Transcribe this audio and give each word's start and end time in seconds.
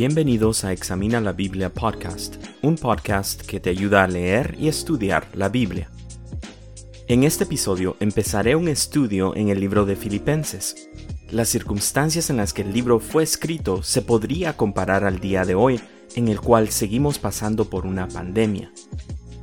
Bienvenidos 0.00 0.64
a 0.64 0.72
Examina 0.72 1.20
la 1.20 1.34
Biblia 1.34 1.74
Podcast, 1.74 2.36
un 2.62 2.76
podcast 2.76 3.42
que 3.42 3.60
te 3.60 3.68
ayuda 3.68 4.02
a 4.02 4.08
leer 4.08 4.56
y 4.58 4.68
estudiar 4.68 5.28
la 5.34 5.50
Biblia. 5.50 5.90
En 7.06 7.22
este 7.22 7.44
episodio 7.44 7.98
empezaré 8.00 8.56
un 8.56 8.68
estudio 8.68 9.36
en 9.36 9.50
el 9.50 9.60
libro 9.60 9.84
de 9.84 9.96
Filipenses. 9.96 10.88
Las 11.28 11.50
circunstancias 11.50 12.30
en 12.30 12.38
las 12.38 12.54
que 12.54 12.62
el 12.62 12.72
libro 12.72 12.98
fue 12.98 13.22
escrito 13.22 13.82
se 13.82 14.00
podría 14.00 14.56
comparar 14.56 15.04
al 15.04 15.20
día 15.20 15.44
de 15.44 15.54
hoy, 15.54 15.78
en 16.14 16.28
el 16.28 16.40
cual 16.40 16.70
seguimos 16.70 17.18
pasando 17.18 17.66
por 17.66 17.84
una 17.84 18.08
pandemia. 18.08 18.72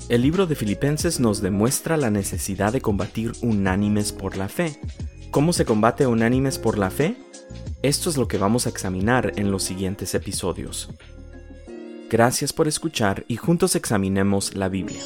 El 0.09 0.23
libro 0.23 0.47
de 0.47 0.55
Filipenses 0.55 1.19
nos 1.19 1.39
demuestra 1.39 1.97
la 1.97 2.09
necesidad 2.09 2.73
de 2.73 2.81
combatir 2.81 3.33
unánimes 3.43 4.11
por 4.11 4.37
la 4.37 4.49
fe. 4.49 4.79
¿Cómo 5.29 5.53
se 5.53 5.65
combate 5.65 6.07
unánimes 6.07 6.57
por 6.57 6.79
la 6.79 6.89
fe? 6.89 7.15
Esto 7.81 8.09
es 8.09 8.17
lo 8.17 8.27
que 8.27 8.37
vamos 8.37 8.65
a 8.65 8.69
examinar 8.69 9.33
en 9.35 9.51
los 9.51 9.63
siguientes 9.63 10.15
episodios. 10.15 10.89
Gracias 12.09 12.53
por 12.53 12.67
escuchar 12.67 13.25
y 13.27 13.35
juntos 13.35 13.75
examinemos 13.75 14.55
la 14.55 14.69
Biblia. 14.69 15.01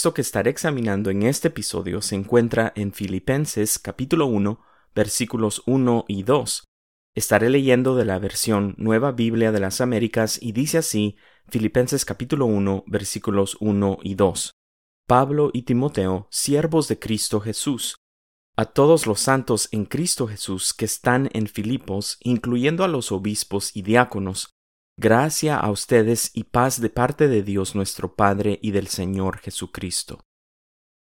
Que 0.00 0.22
estaré 0.22 0.50
examinando 0.50 1.10
en 1.10 1.22
este 1.24 1.48
episodio 1.48 2.00
se 2.00 2.14
encuentra 2.14 2.72
en 2.74 2.92
Filipenses 2.92 3.78
capítulo 3.78 4.26
1, 4.26 4.58
versículos 4.94 5.62
1 5.66 6.06
y 6.08 6.22
2. 6.22 6.64
Estaré 7.14 7.50
leyendo 7.50 7.94
de 7.96 8.06
la 8.06 8.18
versión 8.18 8.74
Nueva 8.78 9.12
Biblia 9.12 9.52
de 9.52 9.60
las 9.60 9.82
Américas 9.82 10.38
y 10.40 10.52
dice 10.52 10.78
así 10.78 11.16
Filipenses 11.48 12.06
capítulo 12.06 12.46
1, 12.46 12.84
versículos 12.86 13.58
1 13.60 13.98
y 14.02 14.14
2. 14.14 14.52
Pablo 15.06 15.50
y 15.52 15.62
Timoteo, 15.62 16.28
siervos 16.30 16.88
de 16.88 16.98
Cristo 16.98 17.40
Jesús, 17.40 17.96
a 18.56 18.64
todos 18.64 19.06
los 19.06 19.20
santos 19.20 19.68
en 19.70 19.84
Cristo 19.84 20.26
Jesús 20.26 20.72
que 20.72 20.86
están 20.86 21.28
en 21.34 21.46
Filipos, 21.46 22.16
incluyendo 22.20 22.84
a 22.84 22.88
los 22.88 23.12
obispos 23.12 23.76
y 23.76 23.82
diáconos, 23.82 24.54
Gracia 25.02 25.56
a 25.56 25.70
ustedes 25.70 26.30
y 26.34 26.44
paz 26.44 26.78
de 26.78 26.90
parte 26.90 27.26
de 27.26 27.42
Dios 27.42 27.74
nuestro 27.74 28.16
Padre 28.16 28.58
y 28.60 28.72
del 28.72 28.86
Señor 28.88 29.38
Jesucristo. 29.38 30.20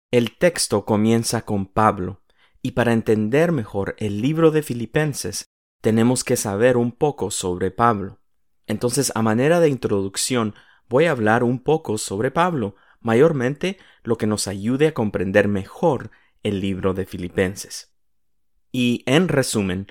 El 0.09 0.35
texto 0.35 0.83
comienza 0.83 1.45
con 1.45 1.67
Pablo, 1.67 2.23
y 2.63 2.71
para 2.71 2.91
entender 2.91 3.51
mejor 3.51 3.95
el 3.99 4.19
libro 4.19 4.49
de 4.49 4.63
Filipenses, 4.63 5.45
tenemos 5.79 6.23
que 6.23 6.37
saber 6.37 6.75
un 6.75 6.91
poco 6.91 7.29
sobre 7.29 7.69
Pablo. 7.69 8.19
Entonces, 8.65 9.11
a 9.13 9.21
manera 9.21 9.59
de 9.59 9.69
introducción, 9.69 10.55
voy 10.89 11.05
a 11.05 11.11
hablar 11.11 11.43
un 11.43 11.59
poco 11.59 11.99
sobre 11.99 12.31
Pablo, 12.31 12.75
mayormente 12.99 13.77
lo 14.01 14.17
que 14.17 14.25
nos 14.25 14.47
ayude 14.47 14.87
a 14.87 14.93
comprender 14.95 15.47
mejor 15.47 16.09
el 16.41 16.61
libro 16.61 16.95
de 16.95 17.05
Filipenses. 17.05 17.93
Y, 18.71 19.03
en 19.05 19.27
resumen, 19.27 19.85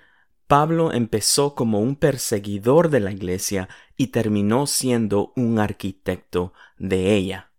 Pablo 0.52 0.92
empezó 0.92 1.54
como 1.54 1.80
un 1.80 1.96
perseguidor 1.96 2.90
de 2.90 3.00
la 3.00 3.10
iglesia 3.10 3.70
y 3.96 4.08
terminó 4.08 4.66
siendo 4.66 5.32
un 5.34 5.58
arquitecto 5.58 6.52
de 6.76 7.14
ella. 7.14 7.52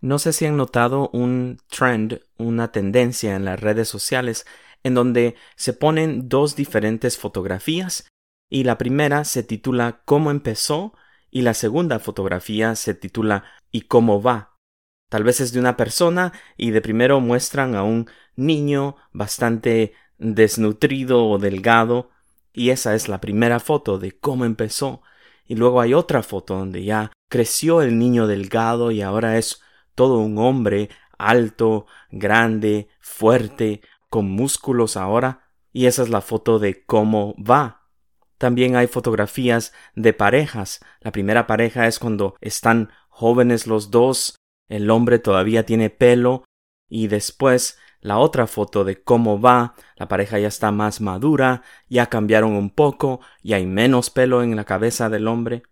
No 0.00 0.18
sé 0.18 0.32
si 0.32 0.46
han 0.46 0.56
notado 0.56 1.10
un 1.12 1.58
trend, 1.68 2.22
una 2.38 2.72
tendencia 2.72 3.36
en 3.36 3.44
las 3.44 3.60
redes 3.60 3.90
sociales 3.90 4.46
en 4.82 4.94
donde 4.94 5.34
se 5.56 5.74
ponen 5.74 6.30
dos 6.30 6.56
diferentes 6.56 7.18
fotografías 7.18 8.08
y 8.48 8.64
la 8.64 8.78
primera 8.78 9.24
se 9.24 9.42
titula 9.42 10.00
¿Cómo 10.06 10.30
empezó? 10.30 10.94
y 11.30 11.42
la 11.42 11.52
segunda 11.52 11.98
fotografía 11.98 12.76
se 12.76 12.94
titula 12.94 13.44
¿Y 13.70 13.82
cómo 13.82 14.22
va? 14.22 14.56
Tal 15.10 15.22
vez 15.22 15.42
es 15.42 15.52
de 15.52 15.60
una 15.60 15.76
persona 15.76 16.32
y 16.56 16.70
de 16.70 16.80
primero 16.80 17.20
muestran 17.20 17.74
a 17.74 17.82
un 17.82 18.08
niño 18.36 18.96
bastante 19.12 19.92
desnutrido 20.16 21.26
o 21.28 21.38
delgado 21.38 22.08
y 22.52 22.70
esa 22.70 22.94
es 22.94 23.08
la 23.08 23.20
primera 23.20 23.60
foto 23.60 23.98
de 23.98 24.12
cómo 24.12 24.44
empezó. 24.44 25.02
Y 25.46 25.56
luego 25.56 25.80
hay 25.80 25.94
otra 25.94 26.22
foto 26.22 26.56
donde 26.56 26.84
ya 26.84 27.12
creció 27.28 27.82
el 27.82 27.98
niño 27.98 28.26
delgado 28.26 28.90
y 28.90 29.02
ahora 29.02 29.38
es 29.38 29.60
todo 29.94 30.18
un 30.18 30.38
hombre 30.38 30.90
alto, 31.18 31.86
grande, 32.10 32.88
fuerte, 33.00 33.80
con 34.08 34.30
músculos 34.30 34.96
ahora. 34.96 35.48
Y 35.72 35.86
esa 35.86 36.02
es 36.02 36.10
la 36.10 36.20
foto 36.20 36.58
de 36.58 36.84
cómo 36.84 37.34
va. 37.38 37.88
También 38.38 38.76
hay 38.76 38.86
fotografías 38.86 39.72
de 39.94 40.12
parejas. 40.12 40.80
La 41.00 41.12
primera 41.12 41.46
pareja 41.46 41.86
es 41.86 41.98
cuando 41.98 42.34
están 42.40 42.90
jóvenes 43.08 43.66
los 43.66 43.90
dos, 43.90 44.36
el 44.68 44.90
hombre 44.90 45.18
todavía 45.18 45.64
tiene 45.64 45.90
pelo 45.90 46.44
y 46.88 47.06
después 47.06 47.78
la 48.02 48.18
otra 48.18 48.46
foto 48.46 48.84
de 48.84 49.00
cómo 49.00 49.40
va, 49.40 49.74
la 49.96 50.08
pareja 50.08 50.38
ya 50.38 50.48
está 50.48 50.72
más 50.72 51.00
madura, 51.00 51.62
ya 51.88 52.06
cambiaron 52.06 52.52
un 52.52 52.68
poco, 52.68 53.20
y 53.42 53.54
hay 53.54 53.64
menos 53.64 54.10
pelo 54.10 54.42
en 54.42 54.56
la 54.56 54.64
cabeza 54.64 55.08
del 55.08 55.28
hombre. 55.28 55.62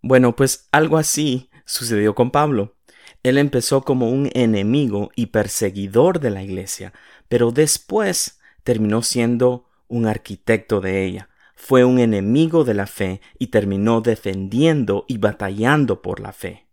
Bueno, 0.00 0.34
pues 0.34 0.68
algo 0.70 0.96
así 0.96 1.50
sucedió 1.66 2.14
con 2.14 2.30
Pablo. 2.30 2.76
Él 3.24 3.36
empezó 3.36 3.82
como 3.82 4.10
un 4.10 4.30
enemigo 4.32 5.10
y 5.16 5.26
perseguidor 5.26 6.20
de 6.20 6.30
la 6.30 6.42
iglesia, 6.42 6.92
pero 7.28 7.50
después 7.50 8.40
terminó 8.62 9.02
siendo 9.02 9.68
un 9.88 10.06
arquitecto 10.06 10.80
de 10.80 11.04
ella. 11.04 11.28
Fue 11.56 11.84
un 11.84 11.98
enemigo 11.98 12.64
de 12.64 12.74
la 12.74 12.86
fe 12.86 13.20
y 13.38 13.48
terminó 13.48 14.00
defendiendo 14.00 15.04
y 15.08 15.18
batallando 15.18 16.00
por 16.00 16.20
la 16.20 16.32
fe. 16.32 16.68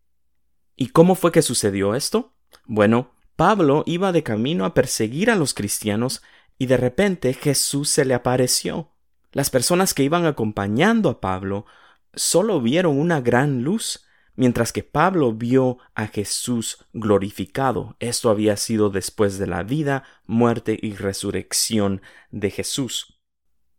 ¿Y 0.75 0.87
cómo 0.89 1.15
fue 1.15 1.31
que 1.31 1.41
sucedió 1.41 1.95
esto? 1.95 2.33
Bueno, 2.65 3.11
Pablo 3.39 3.83
iba 3.85 4.11
de 4.11 4.21
camino 4.21 4.65
a 4.65 4.73
perseguir 4.73 5.31
a 5.31 5.35
los 5.37 5.53
cristianos 5.53 6.21
y 6.57 6.65
de 6.65 6.75
repente 6.75 7.33
Jesús 7.33 7.87
se 7.87 8.03
le 8.03 8.13
apareció. 8.13 8.91
Las 9.31 9.49
personas 9.49 9.93
que 9.93 10.03
iban 10.03 10.25
acompañando 10.25 11.07
a 11.07 11.21
Pablo 11.21 11.65
solo 12.13 12.59
vieron 12.59 12.99
una 12.99 13.21
gran 13.21 13.63
luz, 13.63 14.05
mientras 14.35 14.73
que 14.73 14.83
Pablo 14.83 15.31
vio 15.31 15.77
a 15.95 16.07
Jesús 16.07 16.85
glorificado. 16.91 17.95
Esto 18.01 18.29
había 18.29 18.57
sido 18.57 18.89
después 18.89 19.39
de 19.39 19.47
la 19.47 19.63
vida, 19.63 20.03
muerte 20.25 20.77
y 20.81 20.95
resurrección 20.95 22.01
de 22.31 22.51
Jesús. 22.51 23.21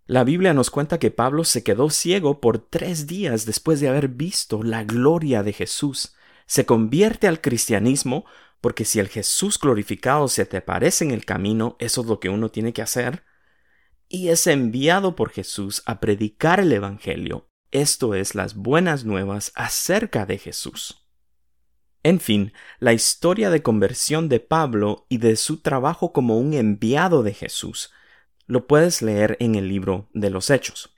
La 0.07 0.25
Biblia 0.25 0.55
nos 0.55 0.71
cuenta 0.71 0.99
que 0.99 1.11
Pablo 1.11 1.45
se 1.45 1.63
quedó 1.63 1.91
ciego 1.91 2.41
por 2.41 2.61
tres 2.61 3.07
días 3.07 3.45
después 3.45 3.79
de 3.81 3.91
haber 3.91 4.09
visto 4.09 4.63
la 4.63 4.85
gloria 4.85 5.43
de 5.43 5.53
Jesús. 5.53 6.15
Se 6.47 6.65
convierte 6.65 7.29
al 7.29 7.43
cristianismo 7.43 8.25
porque 8.61 8.85
si 8.85 8.99
el 8.99 9.09
Jesús 9.09 9.59
glorificado 9.59 10.29
se 10.29 10.47
te 10.47 10.59
aparece 10.59 11.05
en 11.05 11.11
el 11.11 11.25
camino, 11.25 11.77
eso 11.79 12.03
es 12.03 12.07
lo 12.07 12.21
que 12.21 12.29
uno 12.29 12.51
tiene 12.51 12.73
que 12.73 12.83
hacer, 12.83 13.25
y 14.09 14.29
es 14.29 14.47
enviado 14.47 15.17
por 15.17 15.31
Jesús 15.31 15.83
a 15.87 16.01
predicar 16.01 16.61
el 16.61 16.73
Evangelio, 16.73 17.49
esto 17.71 18.15
es 18.15 18.35
las 18.35 18.55
buenas 18.55 19.05
nuevas 19.05 19.53
acerca 19.55 20.27
de 20.27 20.39
Jesús. 20.39 21.07
En 22.03 22.19
fin, 22.19 22.53
la 22.79 22.93
historia 22.93 23.51
de 23.51 23.63
conversión 23.63 24.29
de 24.29 24.41
Pablo 24.41 25.07
y 25.09 25.19
de 25.19 25.37
su 25.37 25.61
trabajo 25.61 26.13
como 26.13 26.39
un 26.39 26.55
enviado 26.55 27.23
de 27.23 27.35
Jesús 27.35 27.93
lo 28.47 28.67
puedes 28.67 29.01
leer 29.01 29.37
en 29.39 29.55
el 29.55 29.69
libro 29.69 30.09
de 30.13 30.31
los 30.31 30.51
Hechos. 30.51 30.93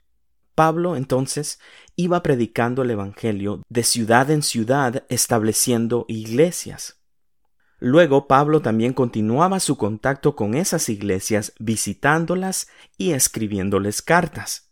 Pablo 0.55 0.95
entonces 0.95 1.59
iba 1.95 2.23
predicando 2.23 2.81
el 2.81 2.91
Evangelio 2.91 3.61
de 3.69 3.83
ciudad 3.83 4.31
en 4.31 4.41
ciudad 4.41 5.05
estableciendo 5.09 6.05
iglesias. 6.07 7.02
Luego 7.85 8.29
Pablo 8.29 8.61
también 8.61 8.93
continuaba 8.93 9.59
su 9.59 9.75
contacto 9.75 10.37
con 10.37 10.53
esas 10.53 10.87
iglesias 10.87 11.51
visitándolas 11.59 12.69
y 12.97 13.11
escribiéndoles 13.11 14.01
cartas. 14.01 14.71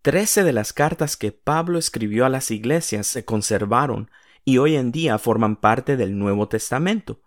Trece 0.00 0.44
de 0.44 0.52
las 0.52 0.72
cartas 0.72 1.16
que 1.16 1.32
Pablo 1.32 1.76
escribió 1.76 2.24
a 2.24 2.28
las 2.28 2.52
iglesias 2.52 3.08
se 3.08 3.24
conservaron 3.24 4.12
y 4.44 4.58
hoy 4.58 4.76
en 4.76 4.92
día 4.92 5.18
forman 5.18 5.56
parte 5.56 5.96
del 5.96 6.16
Nuevo 6.16 6.46
Testamento. 6.46 7.20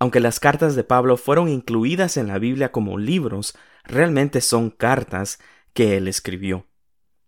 Aunque 0.00 0.18
las 0.18 0.40
cartas 0.40 0.74
de 0.74 0.82
Pablo 0.82 1.16
fueron 1.18 1.48
incluidas 1.48 2.16
en 2.16 2.26
la 2.26 2.40
Biblia 2.40 2.72
como 2.72 2.98
libros, 2.98 3.56
realmente 3.84 4.40
son 4.40 4.70
cartas 4.70 5.38
que 5.72 5.96
él 5.96 6.08
escribió. 6.08 6.66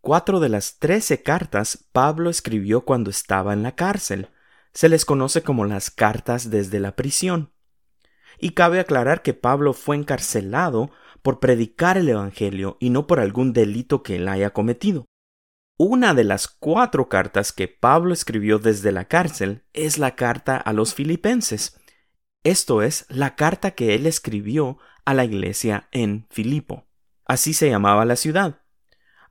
Cuatro 0.01 0.41
de 0.41 0.49
las 0.49 0.81
trece 0.81 1.23
cartas 1.23 1.87
Pablo 1.93 2.29
escribió 2.29 2.85
cuando 2.85 3.09
estaba 3.09 3.53
en 3.53 3.63
la 3.63 3.77
cárcel 3.77 4.31
se 4.77 4.91
les 4.91 5.07
conoce 5.07 5.43
como 5.43 5.65
las 5.65 5.91
cartas 5.91 6.51
desde 6.51 6.81
la 6.81 6.95
prisión. 6.97 7.51
Y 8.39 8.51
cabe 8.51 8.79
aclarar 8.79 9.23
que 9.23 9.33
Pablo 9.33 9.73
fue 9.73 9.97
encarcelado 9.97 10.91
por 11.23 11.41
predicar 11.41 11.97
el 11.97 12.11
Evangelio 12.11 12.77
y 12.79 12.91
no 12.91 13.07
por 13.07 13.19
algún 13.19 13.55
delito 13.55 14.03
que 14.03 14.17
él 14.17 14.29
haya 14.29 14.51
cometido. 14.51 15.07
Una 15.79 16.13
de 16.13 16.25
las 16.25 16.47
cuatro 16.47 17.09
cartas 17.09 17.53
que 17.53 17.69
Pablo 17.69 18.13
escribió 18.13 18.59
desde 18.59 18.93
la 18.93 19.07
cárcel 19.07 19.65
es 19.73 19.97
la 19.97 20.15
carta 20.15 20.59
a 20.59 20.75
los 20.75 20.93
filipenses. 20.93 21.81
Esto 22.45 22.83
es 22.83 23.07
la 23.09 23.35
carta 23.35 23.71
que 23.71 23.95
él 23.95 24.05
escribió 24.05 24.77
a 25.07 25.15
la 25.15 25.25
iglesia 25.25 25.89
en 25.91 26.27
Filipo. 26.29 26.87
Así 27.25 27.55
se 27.55 27.71
llamaba 27.71 28.05
la 28.05 28.17
ciudad. 28.17 28.66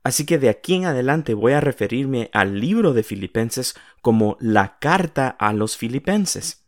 Así 0.06 0.24
que 0.24 0.38
de 0.38 0.48
aquí 0.48 0.74
en 0.74 0.84
adelante 0.84 1.34
voy 1.34 1.54
a 1.54 1.60
referirme 1.60 2.30
al 2.32 2.60
libro 2.60 2.92
de 2.92 3.02
Filipenses 3.02 3.74
como 4.02 4.36
la 4.38 4.78
carta 4.78 5.30
a 5.30 5.52
los 5.52 5.76
filipenses. 5.76 6.64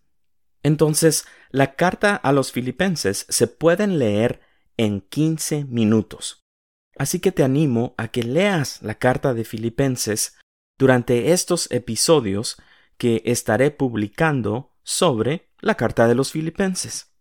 Entonces, 0.65 1.25
la 1.51 1.77
carta 1.77 2.17
a 2.17 2.33
los 2.33 2.51
filipenses 2.51 3.27
se 3.29 3.47
pueden 3.47 4.01
leer 4.01 4.41
en 4.77 5.03
15 5.03 5.67
minutos. 5.67 6.49
Así 6.97 7.21
que 7.21 7.31
te 7.31 7.45
animo 7.45 7.95
a 7.97 8.09
que 8.09 8.25
leas 8.25 8.83
la 8.83 8.97
carta 8.97 9.35
de 9.35 9.45
Filipenses 9.45 10.37
durante 10.77 11.31
estos 11.31 11.71
episodios 11.71 12.57
que 12.97 13.23
estaré 13.25 13.71
publicando 13.71 14.75
sobre 14.83 15.53
la 15.61 15.77
carta 15.77 16.09
de 16.09 16.17
los 16.17 16.33
filipenses. 16.33 17.15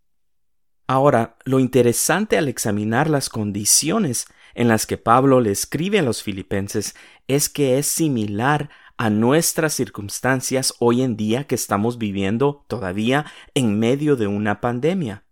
Ahora, 0.88 1.38
lo 1.44 1.60
interesante 1.60 2.36
al 2.38 2.48
examinar 2.48 3.08
las 3.08 3.28
condiciones 3.28 4.26
en 4.58 4.66
las 4.66 4.86
que 4.86 4.98
Pablo 4.98 5.40
le 5.40 5.52
escribe 5.52 6.00
a 6.00 6.02
los 6.02 6.24
filipenses 6.24 6.96
es 7.28 7.48
que 7.48 7.78
es 7.78 7.86
similar 7.86 8.70
a 8.96 9.08
nuestras 9.08 9.72
circunstancias 9.72 10.74
hoy 10.80 11.02
en 11.02 11.16
día 11.16 11.44
que 11.44 11.54
estamos 11.54 11.96
viviendo 11.96 12.64
todavía 12.66 13.24
en 13.54 13.78
medio 13.78 14.16
de 14.16 14.26
una 14.26 14.60
pandemia. 14.60 15.22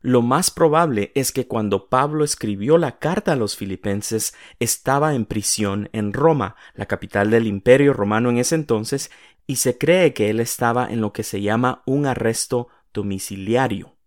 Lo 0.00 0.22
más 0.22 0.50
probable 0.50 1.12
es 1.14 1.32
que 1.32 1.46
cuando 1.46 1.90
Pablo 1.90 2.24
escribió 2.24 2.78
la 2.78 2.98
carta 2.98 3.32
a 3.32 3.36
los 3.36 3.56
filipenses 3.56 4.32
estaba 4.58 5.14
en 5.14 5.26
prisión 5.26 5.90
en 5.92 6.14
Roma, 6.14 6.56
la 6.72 6.86
capital 6.86 7.30
del 7.30 7.46
imperio 7.46 7.92
romano 7.92 8.30
en 8.30 8.38
ese 8.38 8.54
entonces, 8.54 9.10
y 9.46 9.56
se 9.56 9.76
cree 9.76 10.14
que 10.14 10.30
él 10.30 10.40
estaba 10.40 10.90
en 10.90 11.02
lo 11.02 11.12
que 11.12 11.24
se 11.24 11.42
llama 11.42 11.82
un 11.84 12.06
arresto 12.06 12.68
domiciliario. 12.94 13.99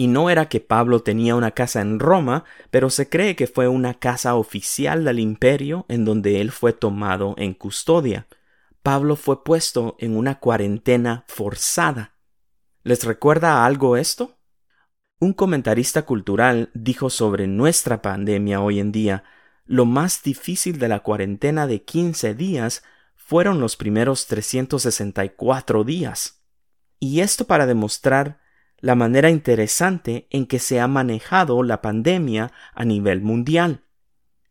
Y 0.00 0.06
no 0.06 0.30
era 0.30 0.48
que 0.48 0.60
Pablo 0.60 1.00
tenía 1.00 1.34
una 1.34 1.50
casa 1.50 1.80
en 1.80 1.98
Roma, 1.98 2.44
pero 2.70 2.88
se 2.88 3.08
cree 3.08 3.34
que 3.34 3.48
fue 3.48 3.66
una 3.66 3.94
casa 3.94 4.36
oficial 4.36 5.04
del 5.04 5.18
imperio 5.18 5.86
en 5.88 6.04
donde 6.04 6.40
él 6.40 6.52
fue 6.52 6.72
tomado 6.72 7.34
en 7.36 7.52
custodia. 7.52 8.28
Pablo 8.84 9.16
fue 9.16 9.42
puesto 9.42 9.96
en 9.98 10.16
una 10.16 10.38
cuarentena 10.38 11.24
forzada. 11.26 12.14
¿Les 12.84 13.02
recuerda 13.02 13.66
algo 13.66 13.96
esto? 13.96 14.38
Un 15.18 15.32
comentarista 15.32 16.02
cultural 16.02 16.70
dijo 16.74 17.10
sobre 17.10 17.48
nuestra 17.48 18.00
pandemia 18.00 18.60
hoy 18.60 18.78
en 18.78 18.92
día, 18.92 19.24
lo 19.64 19.84
más 19.84 20.22
difícil 20.22 20.78
de 20.78 20.86
la 20.86 21.00
cuarentena 21.00 21.66
de 21.66 21.82
15 21.82 22.34
días 22.34 22.84
fueron 23.16 23.58
los 23.58 23.76
primeros 23.76 24.28
364 24.28 25.82
días. 25.82 26.44
Y 27.00 27.18
esto 27.18 27.48
para 27.48 27.66
demostrar 27.66 28.38
la 28.80 28.94
manera 28.94 29.30
interesante 29.30 30.28
en 30.30 30.46
que 30.46 30.58
se 30.58 30.80
ha 30.80 30.86
manejado 30.86 31.62
la 31.62 31.82
pandemia 31.82 32.52
a 32.74 32.84
nivel 32.84 33.20
mundial. 33.20 33.84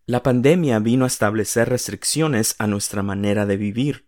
La 0.06 0.24
pandemia 0.24 0.79
vino 0.79 1.06
a 1.06 1.07
establecer 1.07 1.69
restricciones 1.69 2.56
a 2.59 2.68
nuestra 2.68 3.03
manera 3.03 3.45
de 3.45 3.57
vivir. 3.57 4.07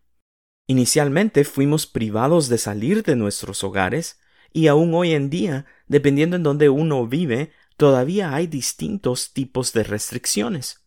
Inicialmente 0.67 1.43
fuimos 1.45 1.87
privados 1.87 2.47
de 2.47 2.57
salir 2.57 3.03
de 3.03 3.15
nuestros 3.15 3.63
hogares 3.63 4.19
y 4.53 4.67
aún 4.67 4.93
hoy 4.93 5.13
en 5.13 5.29
día, 5.29 5.65
dependiendo 5.87 6.35
en 6.35 6.43
donde 6.43 6.69
uno 6.69 7.07
vive, 7.07 7.51
todavía 7.77 8.33
hay 8.33 8.47
distintos 8.47 9.33
tipos 9.33 9.73
de 9.73 9.83
restricciones. 9.83 10.85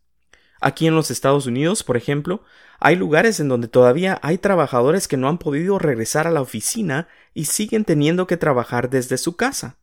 Aquí 0.65 0.87
en 0.87 0.95
los 0.95 1.11
Estados 1.11 1.45
Unidos, 1.45 1.83
por 1.83 1.97
ejemplo, 1.97 2.41
hay 2.79 2.95
lugares 2.95 3.41
en 3.41 3.49
donde 3.49 3.67
todavía 3.67 4.17
hay 4.23 4.37
trabajadores 4.37 5.09
que 5.09 5.17
no 5.17 5.27
han 5.27 5.37
podido 5.37 5.77
regresar 5.77 6.25
a 6.25 6.31
la 6.31 6.39
oficina 6.39 7.09
y 7.33 7.45
siguen 7.45 7.83
teniendo 7.83 8.27
que 8.27 8.37
trabajar 8.37 8.89
desde 8.89 9.17
su 9.17 9.35
casa. 9.35 9.77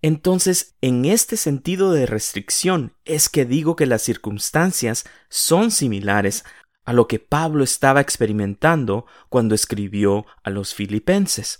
Entonces, 0.00 0.74
en 0.80 1.04
este 1.04 1.36
sentido 1.36 1.92
de 1.92 2.06
restricción 2.06 2.94
es 3.04 3.28
que 3.28 3.44
digo 3.44 3.76
que 3.76 3.84
las 3.84 4.00
circunstancias 4.00 5.04
son 5.28 5.70
similares 5.70 6.46
a 6.86 6.94
lo 6.94 7.08
que 7.08 7.18
Pablo 7.18 7.62
estaba 7.62 8.00
experimentando 8.00 9.04
cuando 9.28 9.54
escribió 9.54 10.24
a 10.42 10.48
los 10.48 10.72
filipenses. 10.74 11.58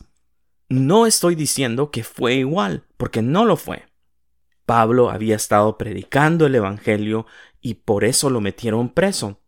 No 0.71 1.05
estoy 1.05 1.35
diciendo 1.35 1.91
que 1.91 2.05
fue 2.05 2.37
igual, 2.37 2.85
porque 2.97 3.21
no 3.21 3.45
lo 3.45 3.59
fue. 3.59 3.85
Pablo 4.65 5.11
había 5.11 5.37
estado 5.37 5.79
predicando 5.79 6.47
el 6.47 6.55
Evangelio 6.55 7.27
y 7.67 7.75
por 7.75 8.05
eso 8.05 8.31
lo 8.31 8.41
metieron 8.41 8.91
preso. 8.91 9.41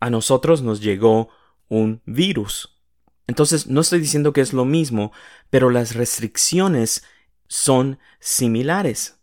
A 0.00 0.08
nosotros 0.08 0.62
nos 0.62 0.80
llegó 0.80 1.28
un 1.68 2.00
virus. 2.06 2.80
Entonces 3.26 3.66
no 3.66 3.82
estoy 3.82 4.00
diciendo 4.00 4.32
que 4.32 4.40
es 4.40 4.54
lo 4.54 4.64
mismo, 4.64 5.12
pero 5.50 5.68
las 5.68 5.94
restricciones 5.94 7.04
son 7.46 7.98
similares. 8.18 9.20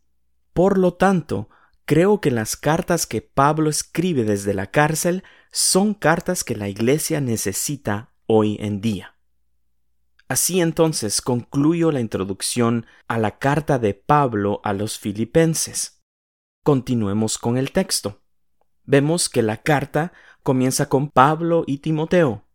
Por 0.54 0.78
lo 0.78 0.94
tanto, 0.94 1.50
creo 1.86 2.22
que 2.22 2.30
las 2.30 2.56
cartas 2.56 3.08
que 3.08 3.24
Pablo 3.24 3.72
escribe 3.72 4.24
desde 4.24 4.54
la 4.54 4.70
cárcel 4.70 5.24
son 5.52 5.96
cartas 5.96 6.44
que 6.44 6.56
la 6.56 6.70
Iglesia 6.70 7.22
necesita 7.22 8.14
hoy 8.28 8.56
en 8.60 8.82
día. 8.82 9.16
Así 10.28 10.62
entonces 10.62 11.24
concluyo 11.24 11.92
la 11.92 12.02
introducción 12.02 12.86
a 13.08 13.18
la 13.18 13.40
carta 13.40 13.80
de 13.80 13.96
Pablo 13.96 14.62
a 14.64 14.74
los 14.74 15.00
filipenses. 15.00 16.01
Continuemos 16.64 17.40
con 17.40 17.58
el 17.58 17.72
texto. 17.72 18.22
Vemos 18.84 19.30
que 19.30 19.42
la 19.42 19.58
carta 19.58 20.14
comienza 20.44 20.90
con 20.90 21.10
Pablo 21.10 21.64
y 21.66 21.80
Timoteo. 21.80 22.46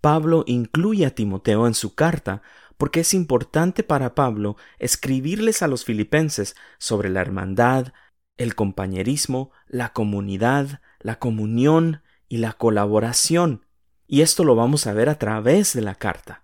Pablo 0.00 0.42
incluye 0.48 1.06
a 1.06 1.14
Timoteo 1.14 1.68
en 1.68 1.74
su 1.74 1.94
carta 1.94 2.42
porque 2.76 3.00
es 3.00 3.14
importante 3.14 3.84
para 3.84 4.16
Pablo 4.16 4.56
escribirles 4.80 5.62
a 5.62 5.68
los 5.68 5.84
filipenses 5.84 6.56
sobre 6.78 7.08
la 7.08 7.20
hermandad, 7.20 7.92
el 8.36 8.56
compañerismo, 8.56 9.52
la 9.68 9.92
comunidad, 9.92 10.80
la 10.98 11.20
comunión 11.20 12.02
y 12.28 12.38
la 12.38 12.54
colaboración. 12.54 13.64
Y 14.08 14.22
esto 14.22 14.42
lo 14.42 14.56
vamos 14.56 14.88
a 14.88 14.92
ver 14.92 15.08
a 15.08 15.20
través 15.20 15.72
de 15.72 15.82
la 15.82 15.94
carta. 15.94 16.42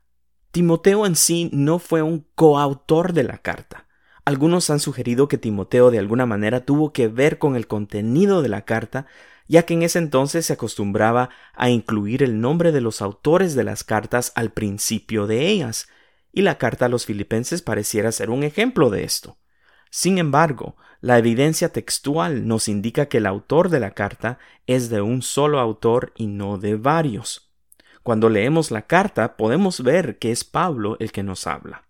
Timoteo 0.52 1.04
en 1.04 1.16
sí 1.16 1.50
no 1.52 1.80
fue 1.80 2.00
un 2.00 2.28
coautor 2.36 3.12
de 3.12 3.24
la 3.24 3.38
carta. 3.38 3.87
Algunos 4.28 4.68
han 4.68 4.78
sugerido 4.78 5.26
que 5.26 5.38
Timoteo 5.38 5.90
de 5.90 5.98
alguna 5.98 6.26
manera 6.26 6.60
tuvo 6.60 6.92
que 6.92 7.08
ver 7.08 7.38
con 7.38 7.56
el 7.56 7.66
contenido 7.66 8.42
de 8.42 8.50
la 8.50 8.66
carta, 8.66 9.06
ya 9.46 9.62
que 9.62 9.72
en 9.72 9.82
ese 9.82 10.00
entonces 10.00 10.44
se 10.44 10.52
acostumbraba 10.52 11.30
a 11.54 11.70
incluir 11.70 12.22
el 12.22 12.38
nombre 12.38 12.70
de 12.70 12.82
los 12.82 13.00
autores 13.00 13.54
de 13.54 13.64
las 13.64 13.84
cartas 13.84 14.32
al 14.34 14.52
principio 14.52 15.26
de 15.26 15.46
ellas, 15.46 15.88
y 16.30 16.42
la 16.42 16.58
carta 16.58 16.84
a 16.84 16.88
los 16.90 17.06
filipenses 17.06 17.62
pareciera 17.62 18.12
ser 18.12 18.28
un 18.28 18.42
ejemplo 18.42 18.90
de 18.90 19.04
esto. 19.04 19.38
Sin 19.88 20.18
embargo, 20.18 20.76
la 21.00 21.16
evidencia 21.16 21.70
textual 21.70 22.46
nos 22.46 22.68
indica 22.68 23.06
que 23.06 23.16
el 23.16 23.26
autor 23.26 23.70
de 23.70 23.80
la 23.80 23.92
carta 23.92 24.38
es 24.66 24.90
de 24.90 25.00
un 25.00 25.22
solo 25.22 25.58
autor 25.58 26.12
y 26.16 26.26
no 26.26 26.58
de 26.58 26.76
varios. 26.76 27.50
Cuando 28.02 28.28
leemos 28.28 28.70
la 28.70 28.82
carta 28.82 29.38
podemos 29.38 29.82
ver 29.82 30.18
que 30.18 30.32
es 30.32 30.44
Pablo 30.44 30.98
el 31.00 31.12
que 31.12 31.22
nos 31.22 31.46
habla. 31.46 31.87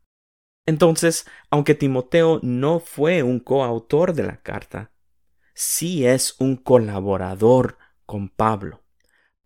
Entonces, 0.68 1.26
aunque 1.48 1.74
Timoteo 1.74 2.40
no 2.42 2.78
fue 2.78 3.22
un 3.22 3.40
coautor 3.40 4.12
de 4.12 4.24
la 4.24 4.42
carta, 4.42 4.90
sí 5.54 6.06
es 6.06 6.36
un 6.40 6.56
colaborador 6.56 7.78
con 8.04 8.28
Pablo. 8.28 8.82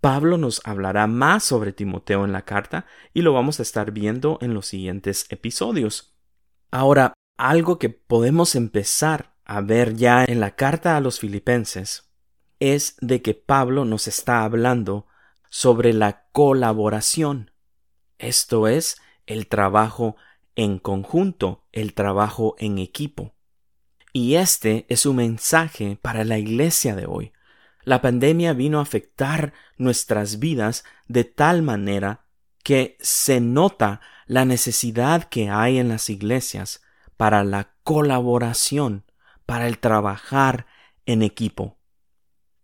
Pablo 0.00 0.36
nos 0.36 0.60
hablará 0.64 1.06
más 1.06 1.44
sobre 1.44 1.72
Timoteo 1.72 2.24
en 2.24 2.32
la 2.32 2.44
carta 2.44 2.86
y 3.14 3.22
lo 3.22 3.32
vamos 3.32 3.60
a 3.60 3.62
estar 3.62 3.92
viendo 3.92 4.38
en 4.40 4.52
los 4.52 4.66
siguientes 4.66 5.26
episodios. 5.30 6.18
Ahora, 6.72 7.12
algo 7.38 7.78
que 7.78 7.88
podemos 7.88 8.56
empezar 8.56 9.36
a 9.44 9.60
ver 9.60 9.94
ya 9.94 10.24
en 10.24 10.40
la 10.40 10.56
carta 10.56 10.96
a 10.96 11.00
los 11.00 11.20
filipenses 11.20 12.10
es 12.58 12.96
de 13.00 13.22
que 13.22 13.34
Pablo 13.34 13.84
nos 13.84 14.08
está 14.08 14.42
hablando 14.42 15.06
sobre 15.50 15.92
la 15.92 16.24
colaboración. 16.32 17.52
Esto 18.18 18.66
es 18.66 18.96
el 19.26 19.46
trabajo 19.46 20.16
en 20.56 20.78
conjunto, 20.78 21.64
el 21.72 21.94
trabajo 21.94 22.54
en 22.58 22.78
equipo. 22.78 23.34
Y 24.12 24.34
este 24.34 24.84
es 24.88 25.06
un 25.06 25.16
mensaje 25.16 25.98
para 26.00 26.24
la 26.24 26.38
iglesia 26.38 26.94
de 26.94 27.06
hoy. 27.06 27.32
La 27.84 28.00
pandemia 28.00 28.52
vino 28.52 28.78
a 28.78 28.82
afectar 28.82 29.52
nuestras 29.76 30.38
vidas 30.38 30.84
de 31.08 31.24
tal 31.24 31.62
manera 31.62 32.26
que 32.62 32.96
se 33.00 33.40
nota 33.40 34.00
la 34.26 34.44
necesidad 34.44 35.24
que 35.24 35.48
hay 35.48 35.78
en 35.78 35.88
las 35.88 36.08
iglesias 36.10 36.82
para 37.16 37.42
la 37.44 37.74
colaboración, 37.82 39.04
para 39.46 39.66
el 39.66 39.78
trabajar 39.78 40.66
en 41.06 41.22
equipo. 41.22 41.78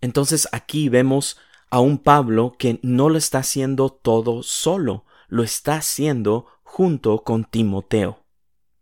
Entonces 0.00 0.48
aquí 0.52 0.88
vemos 0.88 1.38
a 1.70 1.80
un 1.80 1.98
Pablo 1.98 2.54
que 2.58 2.78
no 2.82 3.08
lo 3.08 3.18
está 3.18 3.38
haciendo 3.38 3.90
todo 3.90 4.42
solo, 4.42 5.04
lo 5.28 5.42
está 5.42 5.76
haciendo 5.76 6.46
junto 6.68 7.24
con 7.24 7.44
Timoteo. 7.44 8.26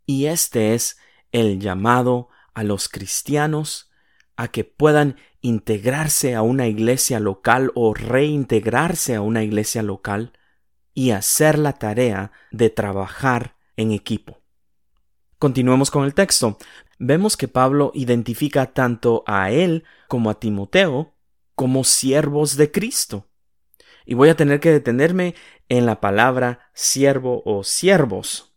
Y 0.05 0.25
este 0.25 0.75
es 0.75 0.97
el 1.31 1.59
llamado 1.59 2.27
a 2.53 2.63
los 2.63 2.89
cristianos 2.89 3.89
a 4.35 4.49
que 4.49 4.65
puedan 4.65 5.15
integrarse 5.39 6.35
a 6.35 6.41
una 6.41 6.67
iglesia 6.67 7.21
local 7.21 7.71
o 7.75 7.93
reintegrarse 7.93 9.15
a 9.15 9.21
una 9.21 9.41
iglesia 9.41 9.83
local 9.83 10.33
y 10.93 11.11
hacer 11.11 11.57
la 11.57 11.73
tarea 11.73 12.33
de 12.51 12.69
trabajar 12.69 13.55
en 13.77 13.93
equipo. 13.93 14.41
Continuemos 15.39 15.89
con 15.89 16.03
el 16.03 16.13
texto. 16.13 16.57
Vemos 16.99 17.37
que 17.37 17.47
Pablo 17.47 17.91
identifica 17.95 18.73
tanto 18.73 19.23
a 19.25 19.49
él 19.49 19.85
como 20.09 20.29
a 20.29 20.39
Timoteo 20.39 21.15
como 21.55 21.85
siervos 21.85 22.57
de 22.57 22.69
Cristo. 22.69 23.27
Y 24.07 24.15
voy 24.15 24.29
a 24.29 24.35
tener 24.35 24.61
que 24.61 24.71
detenerme 24.71 25.35
en 25.67 25.85
la 25.85 25.99
palabra 25.99 26.71
siervo 26.73 27.43
o 27.45 27.65
siervos. 27.65 28.55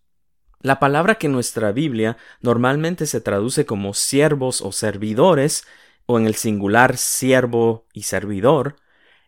La 0.61 0.79
palabra 0.79 1.17
que 1.17 1.27
en 1.27 1.33
nuestra 1.33 1.73
Biblia 1.73 2.17
normalmente 2.41 3.05
se 3.05 3.21
traduce 3.21 3.67
como 3.67 3.93
siervos 3.93 4.63
o 4.63 4.71
servidores, 4.71 5.67
o 6.07 6.19
en 6.21 6.27
el 6.27 6.37
singular 6.37 6.97
siervo 6.97 7.89
y 7.93 8.05
servidor, 8.05 8.77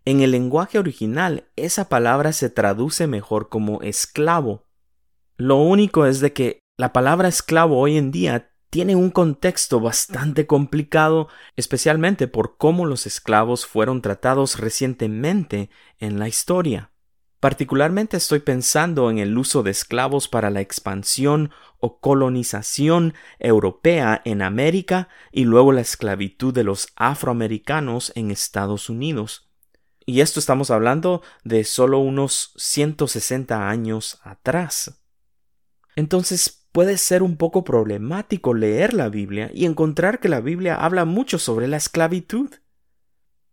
en 0.04 0.20
el 0.20 0.30
lenguaje 0.30 0.78
original 0.78 1.48
esa 1.56 1.88
palabra 1.88 2.32
se 2.32 2.50
traduce 2.50 3.08
mejor 3.08 3.48
como 3.48 3.82
esclavo. 3.82 4.64
Lo 5.36 5.56
único 5.56 6.06
es 6.06 6.20
de 6.20 6.32
que 6.32 6.60
la 6.76 6.92
palabra 6.92 7.28
esclavo 7.28 7.78
hoy 7.78 7.96
en 7.96 8.12
día 8.12 8.51
tiene 8.72 8.96
un 8.96 9.10
contexto 9.10 9.80
bastante 9.80 10.46
complicado, 10.46 11.28
especialmente 11.56 12.26
por 12.26 12.56
cómo 12.56 12.86
los 12.86 13.04
esclavos 13.04 13.66
fueron 13.66 14.00
tratados 14.00 14.58
recientemente 14.58 15.68
en 15.98 16.18
la 16.18 16.26
historia. 16.26 16.90
Particularmente 17.38 18.16
estoy 18.16 18.38
pensando 18.38 19.10
en 19.10 19.18
el 19.18 19.36
uso 19.36 19.62
de 19.62 19.72
esclavos 19.72 20.26
para 20.26 20.48
la 20.48 20.62
expansión 20.62 21.50
o 21.80 22.00
colonización 22.00 23.12
europea 23.38 24.22
en 24.24 24.40
América 24.40 25.10
y 25.32 25.44
luego 25.44 25.72
la 25.72 25.82
esclavitud 25.82 26.54
de 26.54 26.64
los 26.64 26.88
afroamericanos 26.96 28.10
en 28.14 28.30
Estados 28.30 28.88
Unidos. 28.88 29.50
Y 30.06 30.22
esto 30.22 30.40
estamos 30.40 30.70
hablando 30.70 31.20
de 31.44 31.64
solo 31.64 31.98
unos 31.98 32.54
160 32.56 33.68
años 33.68 34.18
atrás. 34.24 35.02
Entonces 35.94 36.62
puede 36.72 36.96
ser 36.96 37.22
un 37.22 37.36
poco 37.36 37.64
problemático 37.64 38.54
leer 38.54 38.94
la 38.94 39.10
Biblia 39.10 39.50
y 39.54 39.66
encontrar 39.66 40.18
que 40.18 40.28
la 40.28 40.40
Biblia 40.40 40.74
habla 40.74 41.04
mucho 41.04 41.38
sobre 41.38 41.68
la 41.68 41.76
esclavitud. 41.76 42.50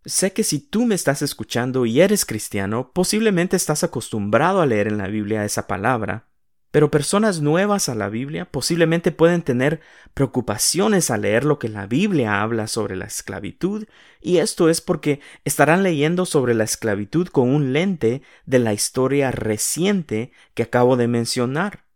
Sé 0.06 0.32
que 0.32 0.46
si 0.46 0.60
tú 0.60 0.86
me 0.86 0.96
estás 0.96 1.22
escuchando 1.22 1.86
y 1.86 2.00
eres 2.00 2.26
cristiano, 2.26 2.92
posiblemente 2.94 3.58
estás 3.58 3.84
acostumbrado 3.84 4.62
a 4.62 4.66
leer 4.66 4.88
en 4.88 4.98
la 4.98 5.08
Biblia 5.08 5.44
esa 5.44 5.68
palabra, 5.68 6.30
pero 6.72 6.90
personas 6.90 7.42
nuevas 7.42 7.90
a 7.90 7.96
la 7.96 8.08
Biblia 8.08 8.46
posiblemente 8.46 9.12
pueden 9.12 9.42
tener 9.42 9.82
preocupaciones 10.14 11.12
al 11.12 11.24
leer 11.24 11.44
lo 11.44 11.60
que 11.60 11.68
la 11.68 11.88
Biblia 11.88 12.42
habla 12.42 12.68
sobre 12.68 12.96
la 12.96 13.06
esclavitud, 13.06 13.88
y 14.22 14.38
esto 14.38 14.70
es 14.70 14.80
porque 14.80 15.20
estarán 15.44 15.84
leyendo 15.84 16.26
sobre 16.26 16.54
la 16.54 16.64
esclavitud 16.64 17.28
con 17.28 17.50
un 17.50 17.74
lente 17.74 18.22
de 18.46 18.60
la 18.60 18.74
historia 18.74 19.32
reciente 19.32 20.32
que 20.54 20.64
acabo 20.64 20.96
de 20.96 21.10
mencionar. 21.10 21.89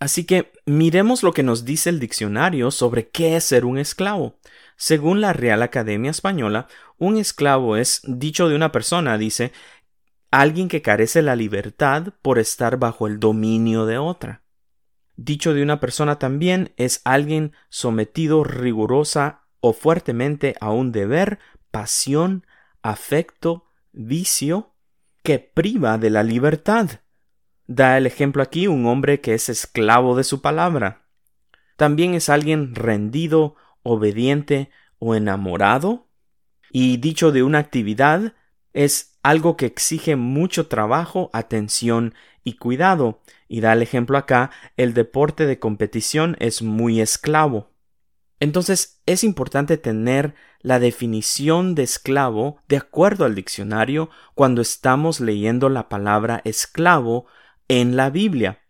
Así 0.00 0.24
que 0.24 0.52
miremos 0.64 1.22
lo 1.22 1.32
que 1.32 1.42
nos 1.42 1.64
dice 1.64 1.90
el 1.90 1.98
diccionario 1.98 2.70
sobre 2.70 3.08
qué 3.08 3.36
es 3.36 3.44
ser 3.44 3.64
un 3.64 3.78
esclavo. 3.78 4.38
Según 4.76 5.20
la 5.20 5.32
Real 5.32 5.62
Academia 5.62 6.10
Española, 6.10 6.68
un 6.98 7.16
esclavo 7.16 7.76
es, 7.76 8.02
dicho 8.04 8.48
de 8.48 8.54
una 8.54 8.70
persona, 8.70 9.18
dice, 9.18 9.52
alguien 10.30 10.68
que 10.68 10.82
carece 10.82 11.20
la 11.22 11.34
libertad 11.34 12.14
por 12.22 12.38
estar 12.38 12.78
bajo 12.78 13.06
el 13.06 13.18
dominio 13.18 13.86
de 13.86 13.98
otra. 13.98 14.42
Dicho 15.16 15.52
de 15.52 15.64
una 15.64 15.80
persona 15.80 16.20
también 16.20 16.72
es 16.76 17.00
alguien 17.04 17.52
sometido 17.68 18.44
rigurosa 18.44 19.46
o 19.58 19.72
fuertemente 19.72 20.54
a 20.60 20.70
un 20.70 20.92
deber, 20.92 21.40
pasión, 21.72 22.46
afecto, 22.82 23.66
vicio, 23.92 24.74
que 25.24 25.40
priva 25.40 25.98
de 25.98 26.10
la 26.10 26.22
libertad. 26.22 27.00
Da 27.68 27.98
el 27.98 28.06
ejemplo 28.06 28.42
aquí 28.42 28.66
un 28.66 28.86
hombre 28.86 29.20
que 29.20 29.34
es 29.34 29.50
esclavo 29.50 30.16
de 30.16 30.24
su 30.24 30.40
palabra. 30.40 31.02
También 31.76 32.14
es 32.14 32.30
alguien 32.30 32.74
rendido 32.74 33.56
obediente 33.82 34.70
o 34.98 35.14
enamorado. 35.14 36.08
Y 36.72 36.96
dicho 36.96 37.30
de 37.30 37.42
una 37.42 37.58
actividad, 37.58 38.32
es 38.72 39.18
algo 39.22 39.58
que 39.58 39.66
exige 39.66 40.16
mucho 40.16 40.66
trabajo, 40.66 41.28
atención 41.34 42.14
y 42.42 42.54
cuidado. 42.54 43.20
Y 43.48 43.60
da 43.60 43.74
el 43.74 43.82
ejemplo 43.82 44.16
acá, 44.16 44.50
el 44.78 44.94
deporte 44.94 45.44
de 45.44 45.58
competición 45.58 46.36
es 46.40 46.62
muy 46.62 47.02
esclavo. 47.02 47.70
Entonces 48.40 49.02
es 49.04 49.24
importante 49.24 49.76
tener 49.76 50.34
la 50.60 50.78
definición 50.78 51.74
de 51.74 51.82
esclavo 51.82 52.62
de 52.66 52.78
acuerdo 52.78 53.26
al 53.26 53.34
diccionario 53.34 54.08
cuando 54.34 54.62
estamos 54.62 55.20
leyendo 55.20 55.68
la 55.68 55.90
palabra 55.90 56.40
esclavo 56.44 57.26
en 57.68 57.96
la 57.96 58.10
Biblia. 58.10 58.62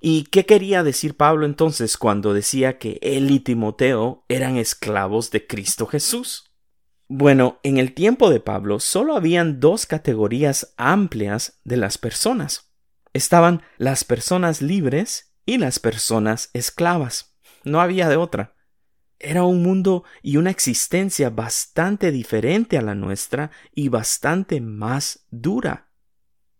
¿Y 0.00 0.24
qué 0.24 0.46
quería 0.46 0.82
decir 0.82 1.16
Pablo 1.16 1.44
entonces 1.44 1.98
cuando 1.98 2.32
decía 2.32 2.78
que 2.78 2.98
él 3.02 3.30
y 3.30 3.40
Timoteo 3.40 4.24
eran 4.28 4.56
esclavos 4.56 5.30
de 5.30 5.46
Cristo 5.46 5.86
Jesús? 5.86 6.50
Bueno, 7.06 7.60
en 7.62 7.76
el 7.76 7.92
tiempo 7.92 8.30
de 8.30 8.40
Pablo 8.40 8.80
solo 8.80 9.14
habían 9.14 9.60
dos 9.60 9.84
categorías 9.84 10.74
amplias 10.78 11.60
de 11.64 11.76
las 11.76 11.98
personas. 11.98 12.72
Estaban 13.12 13.62
las 13.76 14.04
personas 14.04 14.62
libres 14.62 15.34
y 15.44 15.58
las 15.58 15.78
personas 15.78 16.50
esclavas. 16.54 17.36
No 17.64 17.80
había 17.80 18.08
de 18.08 18.16
otra. 18.16 18.54
Era 19.18 19.44
un 19.44 19.62
mundo 19.62 20.04
y 20.22 20.38
una 20.38 20.50
existencia 20.50 21.28
bastante 21.28 22.10
diferente 22.10 22.78
a 22.78 22.82
la 22.82 22.94
nuestra 22.94 23.50
y 23.74 23.88
bastante 23.88 24.62
más 24.62 25.26
dura. 25.30 25.89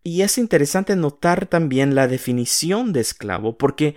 Y 0.02 0.23
es 0.23 0.38
interesante 0.38 0.97
notar 0.97 1.47
también 1.47 1.95
la 1.95 2.09
definición 2.09 2.92
de 2.92 3.00
esclavo, 3.00 3.59
porque 3.59 3.97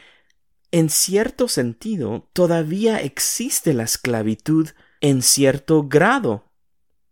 en 0.72 0.90
cierto 0.90 1.48
sentido 1.48 2.30
todavía 2.34 3.00
existe 3.00 3.74
la 3.74 3.84
esclavitud 3.84 4.70
en 5.02 5.22
cierto 5.22 5.88
grado. 5.88 6.52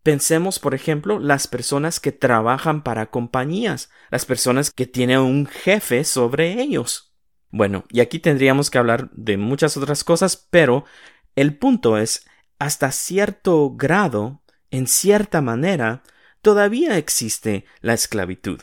Pensemos, 0.03 0.57
por 0.57 0.73
ejemplo, 0.73 1.19
las 1.19 1.47
personas 1.47 1.99
que 1.99 2.11
trabajan 2.11 2.83
para 2.83 3.11
compañías, 3.11 3.91
las 4.09 4.25
personas 4.25 4.71
que 4.71 4.87
tienen 4.87 5.19
un 5.19 5.45
jefe 5.45 6.03
sobre 6.03 6.59
ellos. 6.61 7.13
Bueno, 7.51 7.85
y 7.89 7.99
aquí 7.99 8.17
tendríamos 8.17 8.71
que 8.71 8.79
hablar 8.79 9.11
de 9.11 9.37
muchas 9.37 9.77
otras 9.77 10.03
cosas, 10.03 10.47
pero 10.49 10.85
el 11.35 11.57
punto 11.57 11.97
es, 11.97 12.25
hasta 12.59 12.91
cierto 12.91 13.71
grado, 13.75 14.41
en 14.71 14.87
cierta 14.87 15.41
manera, 15.41 16.01
todavía 16.41 16.97
existe 16.97 17.65
la 17.81 17.93
esclavitud. 17.93 18.61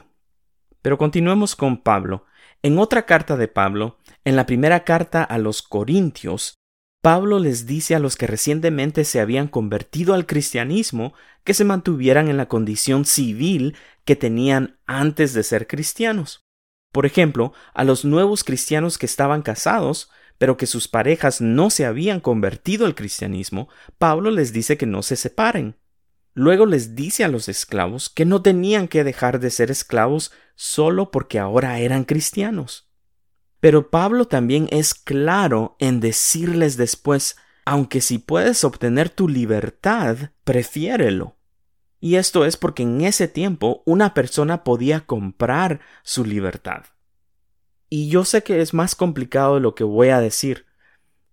Pero 0.83 0.99
continuemos 0.99 1.57
con 1.57 1.83
Pablo. 1.83 2.25
En 2.63 2.79
otra 2.79 3.07
carta 3.07 3.37
de 3.37 3.49
Pablo, 3.49 3.99
en 4.25 4.37
la 4.37 4.47
primera 4.47 4.85
carta 4.85 5.23
a 5.23 5.39
los 5.39 5.63
Corintios, 5.63 6.55
Pablo 7.01 7.39
les 7.39 7.67
dice 7.67 7.95
a 7.95 8.01
los 8.01 8.17
que 8.17 8.27
recientemente 8.27 9.05
se 9.05 9.21
habían 9.21 9.47
convertido 9.47 10.15
al 10.15 10.27
cristianismo 10.27 11.15
que 11.45 11.55
se 11.55 11.65
mantuvieran 11.65 12.29
en 12.29 12.37
la 12.37 12.49
condición 12.49 13.05
civil 13.05 13.77
que 14.05 14.17
tenían 14.17 14.79
antes 14.87 15.33
de 15.33 15.45
ser 15.45 15.69
cristianos. 15.69 16.43
Por 16.93 17.07
ejemplo, 17.07 17.53
a 17.75 17.85
los 17.85 18.05
nuevos 18.05 18.43
cristianos 18.43 18.99
que 18.99 19.07
estaban 19.07 19.43
casados, 19.43 20.11
pero 20.39 20.57
que 20.57 20.67
sus 20.67 20.89
parejas 20.89 21.41
no 21.41 21.71
se 21.71 21.87
habían 21.87 22.21
convertido 22.21 22.87
al 22.87 22.95
cristianismo, 22.95 23.69
Pablo 23.99 24.31
les 24.31 24.53
dice 24.53 24.77
que 24.77 24.87
no 24.87 25.03
se 25.03 25.17
separen. 25.17 25.77
Luego 26.39 26.67
les 26.67 26.95
dice 26.95 27.25
a 27.25 27.29
los 27.29 27.49
esclavos 27.49 28.09
que 28.09 28.25
no 28.25 28.43
tenían 28.43 28.87
que 28.87 29.03
dejar 29.03 29.41
de 29.41 29.51
ser 29.51 29.73
esclavos 29.73 30.31
solo 30.55 31.11
porque 31.11 31.41
ahora 31.41 31.81
eran 31.81 32.05
cristianos. 32.05 32.89
Pero 33.59 33.91
Pablo 33.91 34.27
también 34.27 34.69
es 34.71 34.95
claro 34.95 35.75
en 35.81 35.99
decirles 35.99 36.77
después, 36.77 37.37
aunque 37.65 38.01
si 38.01 38.19
puedes 38.19 38.63
obtener 38.63 39.11
tu 39.11 39.29
libertad, 39.29 40.31
prefiérelo. 40.45 41.35
Y 41.99 42.15
esto 42.15 42.45
es 42.45 42.57
porque 42.57 42.85
en 42.85 43.01
ese 43.01 43.27
tiempo 43.27 43.83
una 43.85 44.15
persona 44.15 44.63
podía 44.63 45.01
comprar 45.01 45.81
su 46.05 46.25
libertad. 46.25 46.85
Y 47.91 48.11
yo 48.11 48.25
sé 48.25 48.45
que 48.45 48.61
es 48.61 48.75
más 48.75 48.95
complicado 48.95 49.57
de 49.57 49.61
lo 49.61 49.75
que 49.75 49.83
voy 49.83 50.11
a 50.11 50.21
decir, 50.21 50.67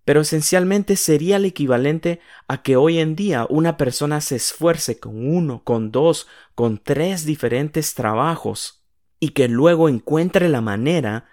pero 0.06 0.20
esencialmente 0.20 0.94
sería 0.94 1.34
el 1.34 1.46
equivalente 1.46 2.20
a 2.46 2.62
que 2.62 2.76
hoy 2.76 3.00
en 3.00 3.16
día 3.16 3.44
una 3.50 3.76
persona 3.76 4.20
se 4.20 4.36
esfuerce 4.36 5.00
con 5.00 5.28
uno, 5.28 5.64
con 5.64 5.90
dos, 5.90 6.28
con 6.54 6.78
tres 6.78 7.26
diferentes 7.26 7.94
trabajos 7.94 8.84
y 9.18 9.30
que 9.30 9.48
luego 9.48 9.88
encuentre 9.88 10.48
la 10.48 10.60
manera 10.60 11.26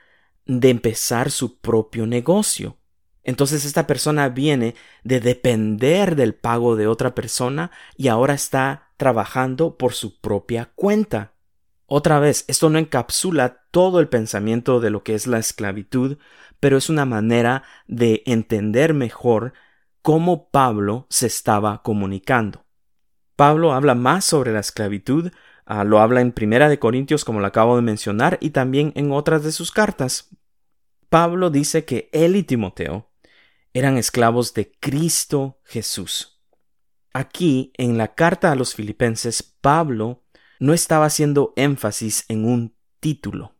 de 0.47 0.71
empezar 0.71 1.29
su 1.29 1.59
propio 1.59 2.07
negocio. 2.07 2.79
Entonces 3.21 3.63
esta 3.63 3.85
persona 3.85 4.27
viene 4.29 4.73
de 5.03 5.19
depender 5.19 6.15
del 6.15 6.33
pago 6.33 6.75
de 6.75 6.87
otra 6.87 7.13
persona 7.13 7.69
y 7.95 8.07
ahora 8.07 8.33
está 8.33 8.89
trabajando 8.97 9.77
por 9.77 9.93
su 9.93 10.19
propia 10.19 10.71
cuenta. 10.73 11.32
Otra 11.85 12.19
vez, 12.19 12.45
esto 12.47 12.69
no 12.69 12.79
encapsula 12.79 13.63
todo 13.71 13.99
el 13.99 14.07
pensamiento 14.07 14.79
de 14.79 14.89
lo 14.89 15.03
que 15.03 15.15
es 15.15 15.27
la 15.27 15.39
esclavitud, 15.39 16.17
pero 16.59 16.77
es 16.77 16.89
una 16.89 17.05
manera 17.05 17.63
de 17.87 18.23
entender 18.25 18.93
mejor 18.93 19.53
cómo 20.01 20.49
Pablo 20.49 21.07
se 21.09 21.27
estaba 21.27 21.81
comunicando. 21.83 22.65
Pablo 23.35 23.73
habla 23.73 23.95
más 23.95 24.25
sobre 24.25 24.53
la 24.53 24.59
esclavitud, 24.59 25.31
ah, 25.65 25.83
lo 25.83 25.99
habla 25.99 26.21
en 26.21 26.31
Primera 26.31 26.69
de 26.69 26.79
Corintios 26.79 27.25
como 27.25 27.39
lo 27.39 27.47
acabo 27.47 27.75
de 27.75 27.81
mencionar 27.81 28.37
y 28.41 28.51
también 28.51 28.93
en 28.95 29.11
otras 29.11 29.43
de 29.43 29.51
sus 29.51 29.71
cartas. 29.71 30.29
Pablo 31.09 31.49
dice 31.49 31.85
que 31.85 32.09
él 32.11 32.35
y 32.35 32.43
Timoteo 32.43 33.11
eran 33.73 33.97
esclavos 33.97 34.53
de 34.53 34.71
Cristo 34.79 35.59
Jesús. 35.63 36.41
Aquí, 37.13 37.71
en 37.77 37.97
la 37.97 38.15
carta 38.15 38.51
a 38.51 38.55
los 38.55 38.73
filipenses, 38.73 39.43
Pablo 39.43 40.22
no 40.59 40.73
estaba 40.73 41.05
haciendo 41.05 41.53
énfasis 41.55 42.25
en 42.27 42.45
un 42.45 42.75
título. 42.99 43.55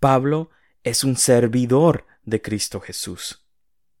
Pablo 0.00 0.50
es 0.84 1.04
un 1.04 1.16
servidor 1.16 2.06
de 2.24 2.42
Cristo 2.42 2.80
Jesús. 2.80 3.46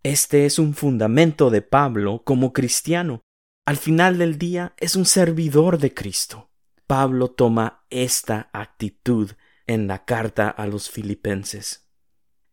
Este 0.02 0.46
es 0.46 0.58
un 0.58 0.74
fundamento 0.74 1.50
de 1.50 1.62
Pablo 1.62 2.22
como 2.24 2.52
cristiano. 2.52 3.22
Al 3.64 3.76
final 3.76 4.18
del 4.18 4.38
día 4.38 4.74
es 4.76 4.94
un 4.94 5.04
servidor 5.04 5.78
de 5.78 5.92
Cristo. 5.94 6.50
Pablo 6.86 7.28
toma 7.28 7.84
esta 7.90 8.48
actitud 8.52 9.32
en 9.66 9.88
la 9.88 10.04
carta 10.04 10.48
a 10.48 10.66
los 10.66 10.90
filipenses. 10.90 11.88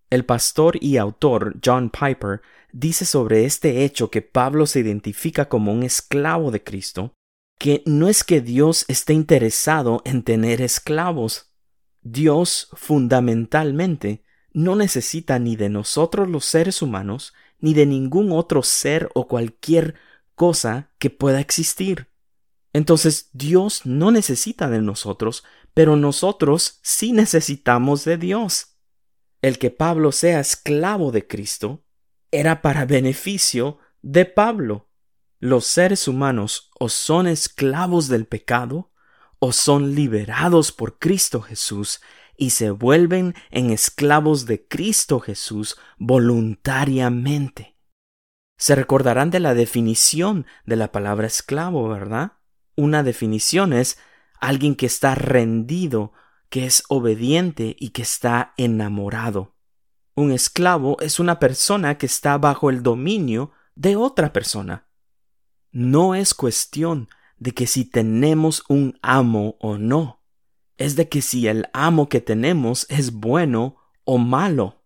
El 0.09 0.25
pastor 0.25 0.77
y 0.81 0.97
autor 0.97 1.55
John 1.63 1.89
Piper 1.89 2.41
dice 2.71 3.05
sobre 3.05 3.45
este 3.45 3.83
hecho 3.83 4.09
que 4.09 4.21
Pablo 4.21 4.65
se 4.65 4.79
identifica 4.79 5.49
como 5.49 5.71
un 5.71 5.83
esclavo 5.83 6.51
de 6.51 6.63
Cristo, 6.63 7.13
que 7.63 7.81
no 7.85 8.09
es 8.09 8.25
que 8.25 8.41
Dios 8.41 8.83
esté 8.89 9.13
interesado 9.13 10.01
en 10.03 10.23
tener 10.23 10.61
esclavos. 10.61 11.53
Dios 12.01 12.67
fundamentalmente 12.73 14.21
no 14.51 14.75
necesita 14.75 15.39
ni 15.39 15.55
de 15.55 15.69
nosotros 15.69 16.27
los 16.27 16.43
seres 16.43 16.81
humanos, 16.81 17.33
ni 17.59 17.73
de 17.73 17.85
ningún 17.85 18.33
otro 18.33 18.63
ser 18.63 19.09
o 19.13 19.29
cualquier 19.29 19.95
cosa 20.35 20.91
que 20.99 21.09
pueda 21.09 21.39
existir. 21.39 22.09
Entonces 22.73 23.29
Dios 23.31 23.85
no 23.85 24.11
necesita 24.11 24.69
de 24.69 24.81
nosotros, 24.81 25.45
pero 25.73 25.95
nosotros 25.95 26.81
sí 26.83 27.13
necesitamos 27.13 28.03
de 28.03 28.17
Dios. 28.17 28.75
El 29.41 29.57
que 29.57 29.69
Pablo 29.69 30.11
sea 30.11 30.41
esclavo 30.41 31.13
de 31.13 31.27
Cristo 31.27 31.85
era 32.29 32.61
para 32.61 32.85
beneficio 32.85 33.77
de 34.01 34.25
Pablo. 34.25 34.89
Los 35.45 35.65
seres 35.65 36.07
humanos 36.07 36.71
o 36.79 36.87
son 36.87 37.27
esclavos 37.27 38.07
del 38.07 38.25
pecado 38.25 38.93
o 39.39 39.51
son 39.51 39.93
liberados 39.93 40.71
por 40.71 40.99
Cristo 40.99 41.41
Jesús 41.41 41.99
y 42.37 42.51
se 42.51 42.71
vuelven 42.71 43.35
en 43.51 43.69
esclavos 43.69 44.45
de 44.45 44.65
Cristo 44.65 45.19
Jesús 45.19 45.75
voluntariamente. 45.97 47.75
Se 48.57 48.73
recordarán 48.73 49.31
de 49.31 49.41
la 49.41 49.53
definición 49.53 50.45
de 50.65 50.77
la 50.77 50.93
palabra 50.93 51.27
esclavo, 51.27 51.89
¿verdad? 51.89 52.37
Una 52.77 53.03
definición 53.03 53.73
es 53.73 53.97
alguien 54.39 54.75
que 54.75 54.85
está 54.85 55.13
rendido, 55.13 56.13
que 56.47 56.65
es 56.65 56.85
obediente 56.87 57.75
y 57.77 57.89
que 57.89 58.03
está 58.03 58.53
enamorado. 58.55 59.57
Un 60.15 60.31
esclavo 60.31 60.95
es 61.01 61.19
una 61.19 61.39
persona 61.39 61.97
que 61.97 62.05
está 62.05 62.37
bajo 62.37 62.69
el 62.69 62.81
dominio 62.81 63.51
de 63.75 63.97
otra 63.97 64.31
persona. 64.31 64.87
No 65.73 66.15
es 66.15 66.33
cuestión 66.33 67.09
de 67.37 67.51
que 67.51 67.67
si 67.67 67.83
tenemos 67.83 68.63
un 68.69 68.97
amo 69.01 69.57
o 69.59 69.77
no 69.77 70.23
es 70.77 70.95
de 70.95 71.09
que 71.09 71.21
si 71.21 71.47
el 71.47 71.67
amo 71.73 72.09
que 72.09 72.21
tenemos 72.21 72.85
es 72.89 73.13
bueno 73.13 73.77
o 74.03 74.17
malo, 74.17 74.83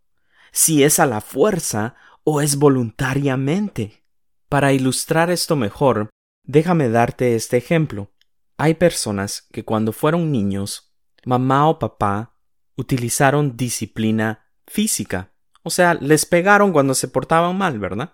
si 0.51 0.83
es 0.83 0.99
a 0.99 1.05
la 1.05 1.21
fuerza 1.21 1.95
o 2.23 2.41
es 2.41 2.57
voluntariamente. 2.57 4.03
Para 4.49 4.73
ilustrar 4.73 5.29
esto 5.29 5.55
mejor, 5.55 6.09
déjame 6.43 6.89
darte 6.89 7.35
este 7.35 7.57
ejemplo. 7.57 8.11
Hay 8.57 8.75
personas 8.75 9.47
que 9.51 9.65
cuando 9.65 9.91
fueron 9.91 10.31
niños, 10.31 10.93
mamá 11.25 11.67
o 11.67 11.79
papá 11.79 12.37
utilizaron 12.75 13.57
disciplina 13.57 14.45
física, 14.65 15.33
o 15.63 15.69
sea, 15.69 15.95
les 15.95 16.25
pegaron 16.25 16.71
cuando 16.71 16.93
se 16.93 17.09
portaban 17.09 17.57
mal, 17.57 17.77
¿verdad? 17.77 18.13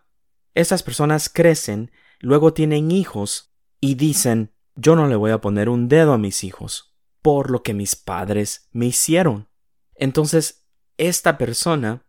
Esas 0.56 0.82
personas 0.82 1.30
crecen, 1.30 1.92
luego 2.24 2.54
tienen 2.54 2.90
hijos 2.90 3.54
y 3.82 3.96
dicen, 3.96 4.54
yo 4.76 4.96
no 4.96 5.08
le 5.08 5.18
voy 5.18 5.32
a 5.32 5.42
poner 5.42 5.68
un 5.68 5.90
dedo 5.90 6.14
a 6.14 6.18
mis 6.18 6.46
hijos 6.46 6.96
por 7.22 7.52
lo 7.52 7.64
que 7.64 7.74
mis 7.74 7.98
padres 7.98 8.70
me 8.72 8.86
hicieron. 8.88 9.50
Entonces, 9.94 10.66
esta 10.98 11.38
persona 11.38 12.06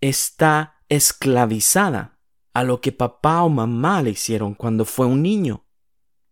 está 0.00 0.82
esclavizada 0.88 2.18
a 2.54 2.64
lo 2.64 2.80
que 2.80 2.92
papá 2.92 3.42
o 3.42 3.50
mamá 3.50 4.02
le 4.02 4.10
hicieron 4.10 4.54
cuando 4.54 4.86
fue 4.86 5.06
un 5.06 5.22
niño. 5.22 5.66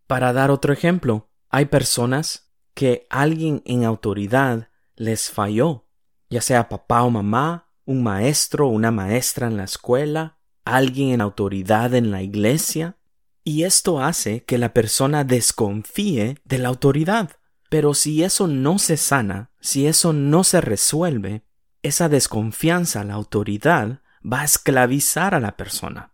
Para 0.07 0.33
dar 0.33 0.49
otro 0.49 0.73
ejemplo, 0.73 1.29
hay 1.49 1.65
personas 1.65 2.51
que 2.73 3.05
alguien 3.09 3.61
en 3.65 3.85
autoridad 3.85 4.69
les 4.95 5.29
falló, 5.29 5.87
ya 6.29 6.41
sea 6.41 6.69
papá 6.69 7.03
o 7.03 7.11
mamá, 7.11 7.71
un 7.85 8.01
maestro 8.01 8.67
o 8.67 8.71
una 8.71 8.91
maestra 8.91 9.47
en 9.47 9.57
la 9.57 9.63
escuela, 9.63 10.39
alguien 10.65 11.09
en 11.09 11.21
autoridad 11.21 11.93
en 11.93 12.09
la 12.09 12.23
iglesia, 12.23 12.97
y 13.47 13.63
esto 13.63 14.01
hace 14.01 14.43
que 14.43 14.57
la 14.57 14.73
persona 14.73 15.23
desconfíe 15.23 16.37
de 16.43 16.57
la 16.57 16.67
autoridad. 16.67 17.39
Pero 17.69 17.93
si 17.93 18.21
eso 18.21 18.45
no 18.45 18.77
se 18.77 18.97
sana, 18.97 19.51
si 19.61 19.87
eso 19.87 20.11
no 20.11 20.43
se 20.43 20.59
resuelve, 20.59 21.45
esa 21.81 22.09
desconfianza 22.09 22.99
a 22.99 23.03
la 23.05 23.13
autoridad 23.13 24.01
va 24.21 24.41
a 24.41 24.43
esclavizar 24.43 25.33
a 25.33 25.39
la 25.39 25.55
persona. 25.55 26.13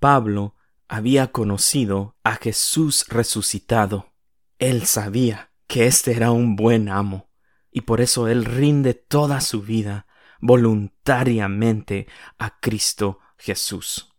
Pablo 0.00 0.56
había 0.88 1.30
conocido 1.30 2.16
a 2.24 2.34
Jesús 2.34 3.06
resucitado. 3.08 4.12
Él 4.58 4.84
sabía 4.86 5.52
que 5.68 5.86
éste 5.86 6.10
era 6.10 6.32
un 6.32 6.56
buen 6.56 6.88
amo, 6.88 7.30
y 7.70 7.82
por 7.82 8.00
eso 8.00 8.26
él 8.26 8.44
rinde 8.44 8.94
toda 8.94 9.40
su 9.40 9.62
vida 9.62 10.08
voluntariamente 10.40 12.08
a 12.40 12.58
Cristo 12.58 13.20
Jesús. 13.38 14.12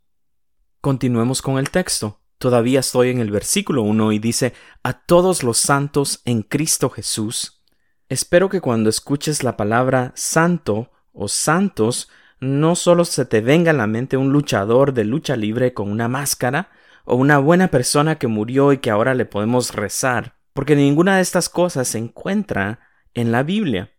Continuemos 0.80 1.42
con 1.42 1.58
el 1.58 1.70
texto. 1.70 2.23
Todavía 2.44 2.82
estoy 2.82 3.10
en 3.10 3.20
el 3.20 3.32
versículo 3.32 3.84
1 3.84 4.12
y 4.12 4.20
dice, 4.20 4.52
a 4.84 4.92
todos 4.92 5.44
los 5.44 5.58
santos 5.60 6.22
en 6.26 6.42
Cristo 6.42 6.90
Jesús. 6.90 7.64
Espero 8.10 8.50
que 8.50 8.60
cuando 8.60 8.90
escuches 8.90 9.46
la 9.46 9.56
palabra 9.56 10.12
santo 10.18 10.92
o 11.14 11.30
santos, 11.30 12.10
no 12.42 12.76
solo 12.76 13.06
se 13.06 13.24
te 13.24 13.40
venga 13.40 13.72
a 13.72 13.74
la 13.74 13.88
mente 13.88 14.18
un 14.18 14.34
luchador 14.34 14.94
de 14.94 15.06
lucha 15.06 15.38
libre 15.38 15.74
con 15.74 15.90
una 15.90 16.10
máscara, 16.10 16.70
o 17.06 17.16
una 17.16 17.38
buena 17.38 17.70
persona 17.70 18.18
que 18.18 18.28
murió 18.28 18.74
y 18.74 18.80
que 18.80 18.92
ahora 18.92 19.14
le 19.14 19.24
podemos 19.24 19.74
rezar, 19.74 20.36
porque 20.52 20.76
ninguna 20.76 21.16
de 21.16 21.22
estas 21.22 21.48
cosas 21.48 21.88
se 21.88 21.98
encuentra 21.98 22.82
en 23.14 23.32
la 23.32 23.44
Biblia. 23.44 23.94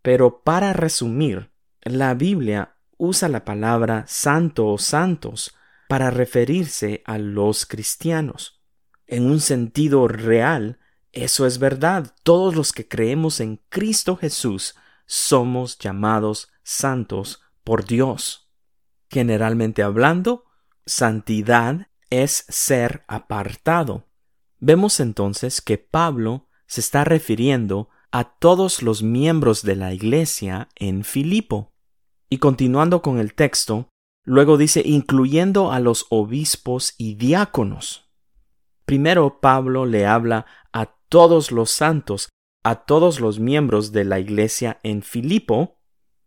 Pero 0.00 0.42
para 0.42 0.72
resumir, 0.72 1.50
la 1.82 2.14
Biblia 2.14 2.76
usa 2.96 3.28
la 3.28 3.44
palabra 3.44 4.04
santo 4.06 4.68
o 4.68 4.78
santos 4.78 5.54
para 5.90 6.12
referirse 6.12 7.02
a 7.04 7.18
los 7.18 7.66
cristianos. 7.66 8.62
En 9.08 9.28
un 9.28 9.40
sentido 9.40 10.06
real, 10.06 10.78
eso 11.10 11.46
es 11.46 11.58
verdad. 11.58 12.14
Todos 12.22 12.54
los 12.54 12.72
que 12.72 12.86
creemos 12.86 13.40
en 13.40 13.56
Cristo 13.70 14.14
Jesús 14.14 14.76
somos 15.06 15.80
llamados 15.80 16.52
santos 16.62 17.42
por 17.64 17.86
Dios. 17.86 18.52
Generalmente 19.10 19.82
hablando, 19.82 20.44
santidad 20.86 21.88
es 22.08 22.44
ser 22.48 23.02
apartado. 23.08 24.06
Vemos 24.60 25.00
entonces 25.00 25.60
que 25.60 25.76
Pablo 25.76 26.46
se 26.68 26.82
está 26.82 27.02
refiriendo 27.02 27.88
a 28.12 28.38
todos 28.38 28.82
los 28.82 29.02
miembros 29.02 29.64
de 29.64 29.74
la 29.74 29.92
iglesia 29.92 30.68
en 30.76 31.02
Filipo. 31.02 31.72
Y 32.28 32.38
continuando 32.38 33.02
con 33.02 33.18
el 33.18 33.34
texto, 33.34 33.89
Luego 34.24 34.58
dice, 34.58 34.82
incluyendo 34.84 35.72
a 35.72 35.80
los 35.80 36.06
obispos 36.10 36.94
y 36.98 37.14
diáconos. 37.14 38.10
Primero 38.84 39.40
Pablo 39.40 39.86
le 39.86 40.06
habla 40.06 40.46
a 40.72 40.86
todos 41.08 41.52
los 41.52 41.70
santos, 41.70 42.28
a 42.62 42.84
todos 42.84 43.20
los 43.20 43.38
miembros 43.38 43.92
de 43.92 44.04
la 44.04 44.18
iglesia 44.18 44.78
en 44.82 45.02
Filipo, 45.02 45.78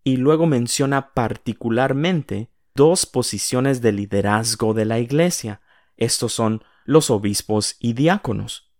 y 0.04 0.18
luego 0.18 0.48
menciona 0.48 1.14
particularmente 1.14 2.50
dos 2.76 3.06
posiciones 3.06 3.82
de 3.82 3.92
liderazgo 3.92 4.74
de 4.74 4.86
la 4.86 5.00
iglesia. 5.00 5.62
Estos 5.96 6.34
son 6.34 6.64
los 6.86 7.10
obispos 7.10 7.78
y 7.80 7.94
diáconos. 7.94 8.72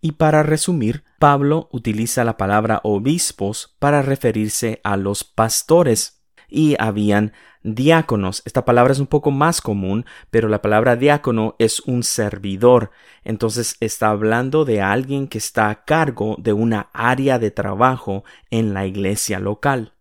Y 0.00 0.12
para 0.12 0.42
resumir, 0.42 1.04
Pablo 1.18 1.68
utiliza 1.72 2.24
la 2.24 2.36
palabra 2.36 2.80
obispos 2.84 3.76
para 3.78 4.02
referirse 4.02 4.80
a 4.84 4.96
los 4.96 5.24
pastores 5.24 6.17
y 6.48 6.76
habían 6.78 7.32
diáconos. 7.62 8.42
Esta 8.44 8.64
palabra 8.64 8.92
es 8.92 8.98
un 8.98 9.06
poco 9.06 9.30
más 9.30 9.60
común, 9.60 10.06
pero 10.30 10.48
la 10.48 10.62
palabra 10.62 10.96
diácono 10.96 11.54
es 11.58 11.80
un 11.80 12.02
servidor. 12.02 12.90
Entonces 13.24 13.76
está 13.80 14.10
hablando 14.10 14.64
de 14.64 14.80
alguien 14.80 15.28
que 15.28 15.38
está 15.38 15.70
a 15.70 15.84
cargo 15.84 16.36
de 16.38 16.52
una 16.52 16.88
área 16.92 17.38
de 17.38 17.50
trabajo 17.50 18.24
en 18.50 18.74
la 18.74 18.86
iglesia 18.86 19.38
local. 19.38 19.94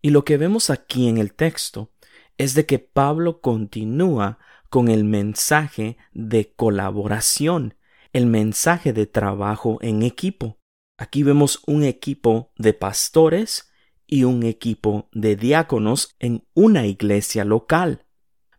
Y 0.00 0.10
lo 0.10 0.24
que 0.24 0.36
vemos 0.36 0.70
aquí 0.70 1.08
en 1.08 1.18
el 1.18 1.32
texto 1.32 1.92
es 2.38 2.54
de 2.54 2.66
que 2.66 2.78
Pablo 2.78 3.40
continúa 3.40 4.38
con 4.68 4.88
el 4.88 5.04
mensaje 5.04 5.96
de 6.12 6.54
colaboración, 6.54 7.76
el 8.12 8.26
mensaje 8.26 8.92
de 8.92 9.06
trabajo 9.06 9.78
en 9.80 10.02
equipo. 10.02 10.58
Aquí 10.98 11.22
vemos 11.22 11.62
un 11.66 11.84
equipo 11.84 12.52
de 12.56 12.72
pastores, 12.72 13.71
y 14.12 14.24
un 14.24 14.42
equipo 14.42 15.08
de 15.12 15.36
diáconos 15.36 16.16
en 16.18 16.46
una 16.52 16.84
iglesia 16.84 17.46
local. 17.46 18.04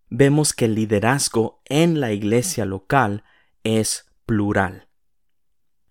Vemos 0.09 0.51
que 0.51 0.65
el 0.65 0.73
liderazgo 0.73 1.61
en 1.65 1.99
la 1.99 2.11
iglesia 2.11 2.65
local 2.65 3.23
es 3.63 4.07
plural. 4.25 4.87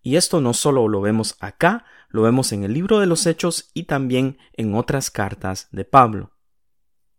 Y 0.02 0.16
esto 0.16 0.40
no 0.40 0.52
solo 0.52 0.88
lo 0.88 1.00
vemos 1.00 1.36
acá, 1.38 1.84
lo 2.08 2.22
vemos 2.22 2.50
en 2.50 2.64
el 2.64 2.72
libro 2.72 2.98
de 2.98 3.06
los 3.06 3.24
Hechos 3.24 3.70
y 3.72 3.84
también 3.84 4.36
en 4.54 4.74
otras 4.74 5.12
cartas 5.12 5.68
de 5.70 5.84
Pablo. 5.84 6.32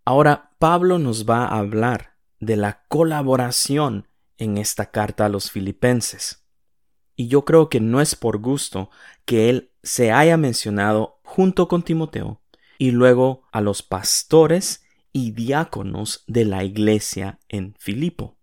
Ahora, 0.03 0.51
Pablo 0.60 0.99
nos 0.99 1.25
va 1.25 1.45
a 1.45 1.60
hablar 1.60 2.17
de 2.41 2.58
la 2.58 2.84
colaboración 2.89 4.10
en 4.38 4.58
esta 4.58 4.91
carta 4.91 5.27
a 5.27 5.29
los 5.29 5.49
filipenses. 5.49 6.43
Y 7.15 7.29
yo 7.29 7.45
creo 7.45 7.69
que 7.69 7.79
no 7.79 8.01
es 8.01 8.15
por 8.15 8.39
gusto 8.39 8.89
que 9.23 9.49
él 9.49 9.71
se 9.82 10.12
haya 10.12 10.36
mencionado 10.36 11.21
junto 11.34 11.67
con 11.67 11.82
Timoteo 11.82 12.43
y 12.78 12.91
luego 12.91 13.48
a 13.52 13.60
los 13.60 13.82
pastores 13.82 14.86
y 15.12 15.32
diáconos 15.32 16.24
de 16.28 16.46
la 16.46 16.63
iglesia 16.63 17.39
en 17.50 17.74
Filipo. 17.80 18.38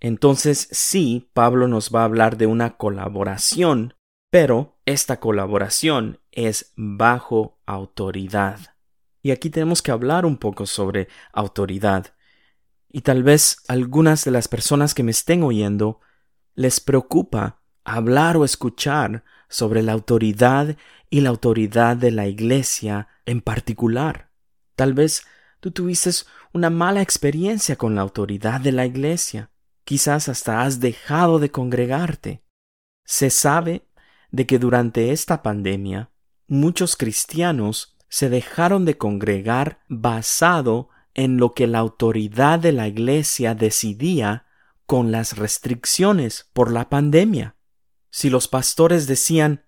Entonces 0.00 0.68
sí, 0.70 1.28
Pablo 1.34 1.68
nos 1.68 1.94
va 1.94 2.00
a 2.00 2.04
hablar 2.04 2.38
de 2.38 2.46
una 2.46 2.78
colaboración, 2.78 3.92
pero 4.30 4.78
esta 4.86 5.20
colaboración 5.20 6.18
es 6.32 6.72
bajo 6.76 7.60
autoridad. 7.66 8.58
Y 9.20 9.30
aquí 9.30 9.50
tenemos 9.50 9.82
que 9.82 9.90
hablar 9.90 10.24
un 10.24 10.38
poco 10.38 10.64
sobre 10.64 11.08
autoridad. 11.34 12.14
Y 12.88 13.02
tal 13.02 13.22
vez 13.22 13.58
algunas 13.68 14.24
de 14.24 14.30
las 14.30 14.48
personas 14.48 14.94
que 14.94 15.02
me 15.02 15.10
estén 15.10 15.42
oyendo 15.42 16.00
les 16.54 16.80
preocupa 16.80 17.60
hablar 17.84 18.38
o 18.38 18.46
escuchar 18.46 19.24
sobre 19.50 19.82
la 19.82 19.92
autoridad 19.92 20.76
y 21.10 21.20
la 21.20 21.30
autoridad 21.30 21.96
de 21.96 22.10
la 22.10 22.26
Iglesia 22.26 23.08
en 23.26 23.40
particular. 23.40 24.30
Tal 24.76 24.94
vez 24.94 25.24
tú 25.60 25.70
tuviste 25.70 26.10
una 26.52 26.70
mala 26.70 27.02
experiencia 27.02 27.76
con 27.76 27.94
la 27.94 28.02
autoridad 28.02 28.60
de 28.60 28.72
la 28.72 28.86
Iglesia. 28.86 29.50
Quizás 29.84 30.28
hasta 30.28 30.62
has 30.62 30.80
dejado 30.80 31.38
de 31.38 31.50
congregarte. 31.50 32.42
Se 33.04 33.30
sabe 33.30 33.88
de 34.30 34.46
que 34.46 34.58
durante 34.58 35.12
esta 35.12 35.42
pandemia 35.42 36.10
muchos 36.46 36.96
cristianos 36.96 37.96
se 38.08 38.28
dejaron 38.28 38.84
de 38.84 38.96
congregar 38.96 39.80
basado 39.88 40.88
en 41.14 41.36
lo 41.36 41.52
que 41.52 41.66
la 41.66 41.78
autoridad 41.78 42.58
de 42.58 42.72
la 42.72 42.88
Iglesia 42.88 43.54
decidía 43.54 44.46
con 44.86 45.10
las 45.10 45.36
restricciones 45.36 46.48
por 46.52 46.70
la 46.70 46.88
pandemia. 46.88 47.56
Si 48.10 48.30
los 48.30 48.48
pastores 48.48 49.06
decían 49.06 49.64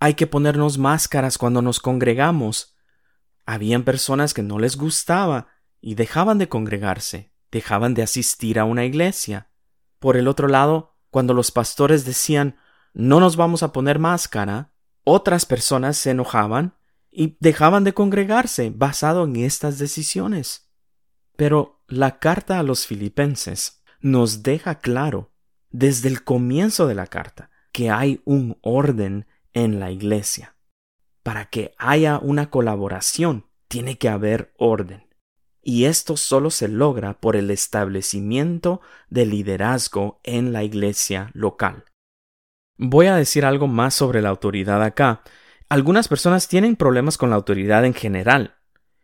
hay 0.00 0.14
que 0.14 0.26
ponernos 0.26 0.78
máscaras 0.78 1.38
cuando 1.38 1.62
nos 1.62 1.80
congregamos, 1.80 2.76
habían 3.46 3.84
personas 3.84 4.34
que 4.34 4.42
no 4.42 4.58
les 4.58 4.76
gustaba 4.76 5.48
y 5.80 5.94
dejaban 5.94 6.38
de 6.38 6.48
congregarse, 6.48 7.32
dejaban 7.50 7.94
de 7.94 8.02
asistir 8.02 8.58
a 8.58 8.64
una 8.64 8.84
iglesia. 8.84 9.50
Por 9.98 10.16
el 10.16 10.28
otro 10.28 10.48
lado, 10.48 10.96
cuando 11.10 11.32
los 11.32 11.50
pastores 11.50 12.04
decían 12.04 12.56
no 12.96 13.20
nos 13.20 13.36
vamos 13.36 13.62
a 13.62 13.72
poner 13.72 13.98
máscara, 13.98 14.72
otras 15.04 15.44
personas 15.44 15.98
se 15.98 16.12
enojaban 16.12 16.74
y 17.10 17.36
dejaban 17.40 17.84
de 17.84 17.92
congregarse 17.92 18.72
basado 18.74 19.24
en 19.24 19.36
estas 19.36 19.78
decisiones. 19.78 20.72
Pero 21.36 21.84
la 21.88 22.18
carta 22.18 22.58
a 22.58 22.62
los 22.62 22.86
filipenses 22.86 23.82
nos 24.00 24.42
deja 24.42 24.78
claro, 24.78 25.34
desde 25.68 26.08
el 26.08 26.24
comienzo 26.24 26.86
de 26.86 26.94
la 26.94 27.06
carta, 27.06 27.50
que 27.70 27.90
hay 27.90 28.22
un 28.24 28.58
orden 28.62 29.26
en 29.56 29.80
la 29.80 29.90
iglesia. 29.90 30.54
Para 31.24 31.46
que 31.46 31.74
haya 31.78 32.20
una 32.20 32.50
colaboración, 32.50 33.46
tiene 33.66 33.98
que 33.98 34.08
haber 34.08 34.52
orden 34.56 35.06
y 35.68 35.86
esto 35.86 36.16
solo 36.16 36.50
se 36.50 36.68
logra 36.68 37.14
por 37.18 37.34
el 37.34 37.50
establecimiento 37.50 38.80
de 39.10 39.26
liderazgo 39.26 40.20
en 40.22 40.52
la 40.52 40.62
iglesia 40.62 41.32
local. 41.34 41.86
Voy 42.78 43.06
a 43.06 43.16
decir 43.16 43.44
algo 43.44 43.66
más 43.66 43.92
sobre 43.92 44.22
la 44.22 44.28
autoridad 44.28 44.80
acá. 44.80 45.22
Algunas 45.68 46.06
personas 46.06 46.46
tienen 46.46 46.76
problemas 46.76 47.18
con 47.18 47.30
la 47.30 47.36
autoridad 47.36 47.84
en 47.84 47.94
general, 47.94 48.58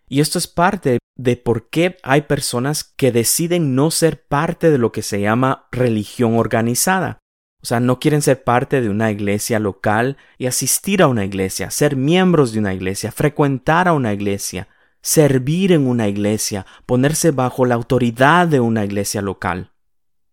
y 0.09 0.21
esto 0.21 0.39
es 0.39 0.47
parte 0.47 0.99
de 1.17 1.37
por 1.37 1.69
qué 1.69 1.97
hay 2.05 2.23
personas 2.23 2.85
que 2.85 3.11
deciden 3.11 3.75
no 3.75 3.91
ser 3.91 4.25
parte 4.25 4.71
de 4.71 4.79
lo 4.79 4.93
que 4.93 5.03
se 5.03 5.21
llama 5.21 5.67
religión 5.73 6.37
organizada. 6.37 7.19
O 7.63 7.67
sea, 7.67 7.79
no 7.79 8.01
quieren 8.01 8.23
ser 8.23 8.43
parte 8.43 8.81
de 8.81 8.89
una 8.89 9.11
iglesia 9.13 9.61
local 9.61 10.17
y 10.37 10.47
asistir 10.47 11.01
a 11.03 11.07
una 11.07 11.25
iglesia, 11.25 11.71
ser 11.71 11.95
miembros 11.95 12.53
de 12.53 12.59
una 12.59 12.75
iglesia, 12.75 13.13
frecuentar 13.13 13.87
a 13.87 13.93
una 13.93 14.13
iglesia, 14.13 14.69
servir 15.01 15.71
en 15.71 15.87
una 15.87 16.09
iglesia, 16.09 16.67
ponerse 16.87 17.31
bajo 17.31 17.65
la 17.65 17.77
autoridad 17.77 18.49
de 18.49 18.59
una 18.59 18.85
iglesia 18.85 19.23
local. 19.23 19.73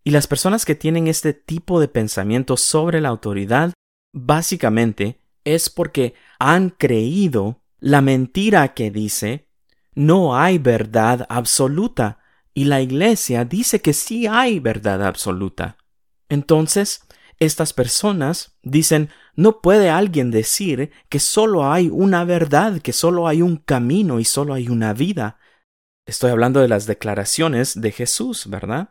Y 0.02 0.10
las 0.10 0.26
personas 0.26 0.64
que 0.64 0.74
tienen 0.74 1.06
este 1.06 1.32
tipo 1.32 1.80
de 1.80 1.88
pensamiento 1.88 2.56
sobre 2.56 3.00
la 3.00 3.10
autoridad, 3.10 3.74
básicamente 4.12 5.20
es 5.44 5.70
porque 5.70 6.14
han 6.38 6.70
creído 6.70 7.62
la 7.78 8.00
mentira 8.00 8.74
que 8.74 8.90
dice 8.90 9.48
no 9.94 10.36
hay 10.36 10.58
verdad 10.58 11.26
absoluta 11.28 12.18
y 12.54 12.64
la 12.64 12.80
iglesia 12.80 13.44
dice 13.44 13.80
que 13.80 13.92
sí 13.92 14.26
hay 14.26 14.60
verdad 14.60 15.04
absoluta. 15.06 15.76
Entonces, 16.28 17.02
estas 17.40 17.72
personas 17.72 18.58
dicen, 18.62 19.08
no 19.34 19.60
puede 19.60 19.88
alguien 19.88 20.30
decir 20.30 20.92
que 21.08 21.18
solo 21.18 21.72
hay 21.72 21.88
una 21.88 22.24
verdad, 22.24 22.80
que 22.80 22.92
solo 22.92 23.26
hay 23.26 23.42
un 23.42 23.56
camino 23.56 24.20
y 24.20 24.24
solo 24.24 24.54
hay 24.54 24.68
una 24.68 24.92
vida. 24.92 25.38
Estoy 26.06 26.30
hablando 26.30 26.60
de 26.60 26.68
las 26.68 26.86
declaraciones 26.86 27.80
de 27.80 27.92
Jesús, 27.92 28.48
¿verdad? 28.48 28.90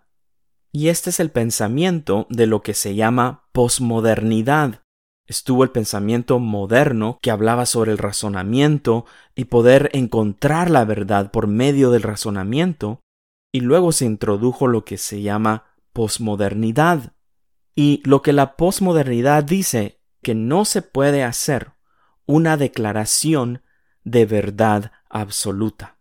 Y 0.71 0.87
este 0.87 1.11
es 1.11 1.19
el 1.19 1.29
pensamiento 1.29 2.25
de 2.29 2.47
lo 2.47 2.61
que 2.63 2.73
se 2.73 2.95
llama 2.95 3.47
posmodernidad. 3.51 4.81
Estuvo 5.27 5.63
el 5.63 5.69
pensamiento 5.69 6.39
moderno 6.39 7.19
que 7.21 7.29
hablaba 7.29 7.67
sobre 7.67 7.91
el 7.91 7.99
razonamiento 7.99 9.05
y 9.35 9.45
poder 9.45 9.91
encontrar 9.93 10.71
la 10.71 10.85
verdad 10.85 11.29
por 11.31 11.45
medio 11.45 11.91
del 11.91 12.01
razonamiento, 12.01 13.01
y 13.51 13.59
luego 13.59 13.91
se 13.91 14.05
introdujo 14.05 14.67
lo 14.67 14.85
que 14.85 14.97
se 14.97 15.21
llama 15.21 15.65
posmodernidad, 15.93 17.13
y 17.79 18.01
lo 18.03 18.21
que 18.21 18.33
la 18.33 18.57
posmodernidad 18.57 19.45
dice 19.45 20.01
que 20.21 20.35
no 20.35 20.65
se 20.65 20.81
puede 20.81 21.23
hacer 21.23 21.71
una 22.25 22.57
declaración 22.57 23.63
de 24.03 24.25
verdad 24.25 24.91
absoluta. 25.09 25.97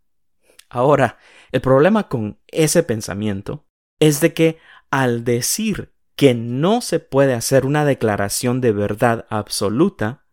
Ahora, 0.68 1.18
el 1.52 1.60
problema 1.60 2.08
con 2.08 2.40
ese 2.48 2.82
pensamiento 2.82 3.64
es 4.00 4.20
de 4.20 4.34
que 4.34 4.58
al 4.90 5.22
decir 5.22 5.94
que 6.16 6.34
no 6.34 6.80
se 6.80 6.98
puede 6.98 7.34
hacer 7.34 7.64
una 7.64 7.84
declaración 7.84 8.60
de 8.60 8.72
verdad 8.72 9.26
absoluta, 9.30 10.24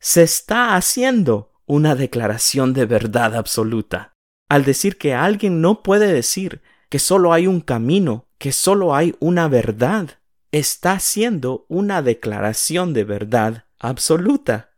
se 0.00 0.22
está 0.22 0.76
haciendo 0.76 1.54
una 1.64 1.94
declaración 1.94 2.74
de 2.74 2.84
verdad 2.84 3.36
absoluta. 3.36 4.12
Al 4.50 4.66
decir 4.66 4.98
que 4.98 5.14
alguien 5.14 5.62
no 5.62 5.82
puede 5.82 6.12
decir 6.12 6.60
que 6.90 6.98
solo 6.98 7.32
hay 7.32 7.46
un 7.46 7.62
camino, 7.62 8.28
que 8.36 8.52
solo 8.52 8.94
hay 8.94 9.16
una 9.18 9.48
verdad, 9.48 10.19
está 10.52 10.92
haciendo 10.92 11.64
una 11.68 12.02
declaración 12.02 12.92
de 12.92 13.04
verdad 13.04 13.64
absoluta. 13.78 14.70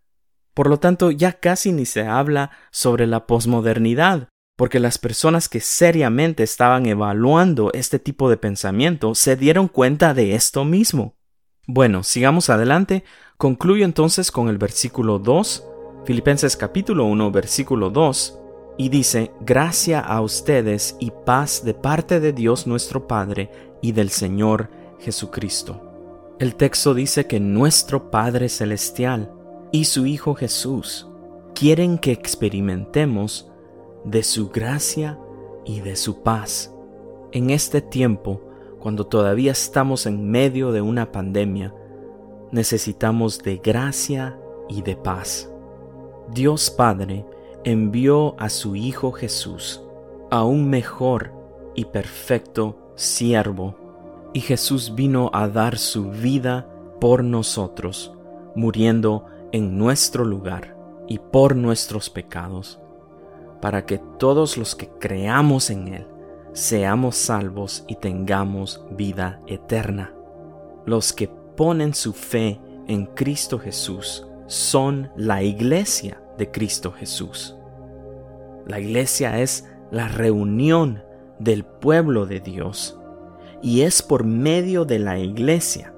Por 0.55 0.69
lo 0.69 0.79
tanto, 0.79 1.11
ya 1.11 1.33
casi 1.33 1.73
ni 1.73 1.87
se 1.87 2.07
habla 2.07 2.51
sobre 2.71 3.07
la 3.07 3.27
posmodernidad, 3.27 4.29
porque 4.57 4.81
las 4.81 4.99
personas 4.99 5.49
que 5.49 5.61
seriamente 5.61 6.43
estaban 6.43 6.85
evaluando 6.87 7.71
este 7.73 7.99
tipo 7.99 8.29
de 8.29 8.37
pensamiento 8.37 9.15
se 9.15 9.35
dieron 9.35 9.69
cuenta 9.69 10.13
de 10.13 10.35
esto 10.35 10.65
mismo. 10.65 11.17
Bueno, 11.67 12.03
sigamos 12.03 12.51
adelante. 12.51 13.03
Concluyo 13.39 13.85
entonces 13.85 14.31
con 14.31 14.49
el 14.49 14.59
versículo 14.59 15.19
2, 15.19 15.65
Filipenses 16.05 16.57
capítulo 16.57 17.07
1, 17.07 17.31
versículo 17.31 17.89
2, 17.89 18.39
y 18.77 18.89
dice, 18.91 19.33
Gracia 19.41 20.01
a 20.01 20.21
ustedes 20.21 20.97
y 21.01 21.13
paz 21.25 21.65
de 21.65 21.73
parte 21.73 22.21
de 22.21 22.33
Dios 22.33 22.67
nuestro 22.67 23.07
Padre 23.07 23.51
y 23.81 23.93
del 23.93 24.11
Señor 24.11 24.82
Jesucristo. 25.03 25.81
El 26.38 26.55
texto 26.55 26.95
dice 26.95 27.27
que 27.27 27.41
nuestro 27.41 28.11
Padre 28.11 28.49
Celestial 28.49 29.33
y 29.73 29.85
su 29.85 30.07
Hijo 30.07 30.35
Jesús 30.35 31.09
quieren 31.55 31.99
que 31.99 32.12
experimentemos 32.12 33.51
de 34.05 34.23
su 34.23 34.51
gracia 34.51 35.19
y 35.65 35.81
de 35.81 35.97
su 35.97 36.23
paz. 36.23 36.73
En 37.33 37.51
este 37.51 37.81
tiempo, 37.81 38.41
cuando 38.79 39.07
todavía 39.07 39.53
estamos 39.53 40.07
en 40.07 40.31
medio 40.31 40.73
de 40.73 40.81
una 40.81 41.12
pandemia, 41.12 41.75
necesitamos 42.51 43.38
de 43.43 43.57
gracia 43.59 44.38
y 44.69 44.83
de 44.83 44.97
paz. 44.97 45.51
Dios 46.33 46.71
Padre 46.71 47.25
envió 47.65 48.35
a 48.38 48.49
su 48.49 48.77
Hijo 48.77 49.12
Jesús, 49.12 49.83
a 50.31 50.45
un 50.45 50.69
mejor 50.71 51.33
y 51.75 51.87
perfecto 51.87 52.93
siervo 52.95 53.82
y 54.33 54.40
Jesús 54.40 54.95
vino 54.95 55.31
a 55.33 55.49
dar 55.49 55.79
su 55.79 56.11
vida 56.11 56.66
por 57.01 57.23
nosotros, 57.25 58.14
muriendo 58.55 59.27
en 59.53 59.77
nuestro 59.77 60.25
lugar 60.25 60.77
y 61.09 61.18
por 61.18 61.57
nuestros 61.57 62.11
pecados. 62.11 62.79
para 63.61 63.87
que 63.87 64.01
todos 64.18 64.59
los 64.59 64.75
que 64.75 64.88
creamos 64.99 65.71
en 65.71 65.87
Él 65.87 66.07
seamos 66.53 67.14
salvos 67.14 67.85
y 67.87 67.95
tengamos 67.95 68.85
vida 68.90 69.40
eterna. 69.47 70.12
Los 70.85 71.12
que 71.12 71.29
ponen 71.29 71.95
su 71.95 72.12
fe 72.12 72.61
en 72.88 73.07
Cristo 73.07 73.61
Jesús 73.61 74.27
son 74.49 75.12
la 75.14 75.45
iglesia 75.45 76.21
de 76.37 76.51
Cristo 76.51 76.90
Jesús. 76.90 77.57
La 78.66 78.81
iglesia 78.81 79.40
es 79.40 79.71
la 79.92 80.09
reunión 80.09 81.05
del 81.38 81.64
pueblo 81.64 82.27
de 82.27 82.40
Dios 82.40 82.99
y 83.62 83.83
es 83.83 84.03
por 84.03 84.25
medio 84.25 84.85
de 84.85 84.98
la 84.98 85.18
iglesia, 85.18 85.94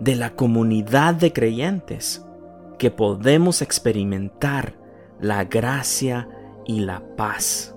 de 0.00 0.16
la 0.16 0.34
comunidad 0.34 1.14
de 1.14 1.32
creyentes, 1.32 2.24
que 2.78 2.90
podemos 2.90 3.62
experimentar 3.62 4.74
la 5.20 5.44
gracia 5.44 6.28
y 6.64 6.80
la 6.80 7.02
paz. 7.16 7.76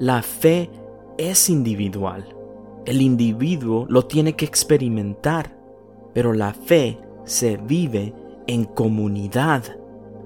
La 0.00 0.20
fe 0.22 0.68
es 1.16 1.48
individual. 1.48 2.34
El 2.84 3.00
individuo 3.00 3.86
lo 3.88 4.04
tiene 4.04 4.34
que 4.34 4.44
experimentar, 4.44 5.56
pero 6.12 6.32
la 6.32 6.52
fe 6.52 6.98
se 7.24 7.56
vive 7.56 8.12
en 8.46 8.64
comunidad. 8.64 9.62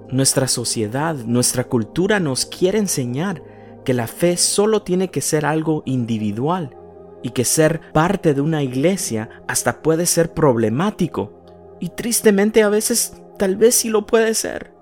Nuestra 0.09 0.49
sociedad, 0.49 1.15
nuestra 1.15 1.65
cultura 1.65 2.19
nos 2.19 2.47
quiere 2.47 2.79
enseñar 2.79 3.43
que 3.85 3.95
la 3.95 4.07
fe 4.07 4.37
solo 4.37 4.83
tiene 4.83 5.09
que 5.09 5.21
ser 5.21 5.47
algo 5.47 5.83
individual 5.87 6.77
y 7.23 7.31
que 7.31 7.45
ser 7.45 7.81
parte 7.93 8.35
de 8.35 8.41
una 8.41 8.63
iglesia 8.63 9.43
hasta 9.47 9.83
puede 9.83 10.07
ser 10.07 10.33
problemático. 10.33 11.33
Y 11.81 11.91
tristemente 11.91 12.63
a 12.63 12.69
veces 12.69 13.15
tal 13.39 13.57
vez 13.57 13.75
sí 13.75 13.89
lo 13.89 14.07
puede 14.07 14.35
ser. 14.35 14.73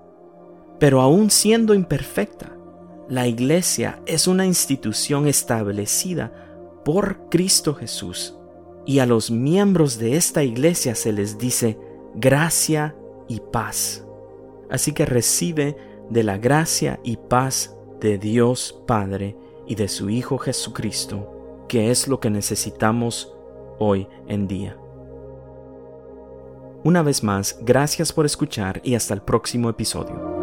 Pero 0.79 1.01
aún 1.01 1.29
siendo 1.29 1.73
imperfecta, 1.73 2.55
la 3.09 3.27
iglesia 3.27 3.99
es 4.05 4.27
una 4.27 4.45
institución 4.45 5.27
establecida 5.27 6.31
por 6.85 7.29
Cristo 7.29 7.73
Jesús. 7.73 8.35
Y 8.85 8.99
a 8.99 9.05
los 9.05 9.29
miembros 9.31 9.97
de 9.99 10.15
esta 10.15 10.43
iglesia 10.43 10.95
se 10.95 11.11
les 11.11 11.37
dice 11.37 11.77
gracia 12.15 12.95
y 13.27 13.39
paz. 13.39 14.05
Así 14.69 14.93
que 14.93 15.05
recibe 15.05 15.75
de 16.09 16.23
la 16.23 16.37
gracia 16.37 16.99
y 17.03 17.17
paz 17.17 17.75
de 17.99 18.17
Dios 18.17 18.81
Padre 18.87 19.35
y 19.67 19.75
de 19.75 19.87
su 19.87 20.09
Hijo 20.09 20.37
Jesucristo, 20.37 21.38
que 21.69 21.91
es 21.91 22.09
lo 22.09 22.19
que 22.19 22.29
necesitamos 22.29 23.33
hoy 23.77 24.09
en 24.27 24.47
día. 24.47 24.75
Una 26.83 27.03
vez 27.03 27.23
más, 27.23 27.59
gracias 27.61 28.11
por 28.11 28.25
escuchar 28.25 28.81
y 28.83 28.95
hasta 28.95 29.13
el 29.13 29.21
próximo 29.21 29.69
episodio. 29.69 30.38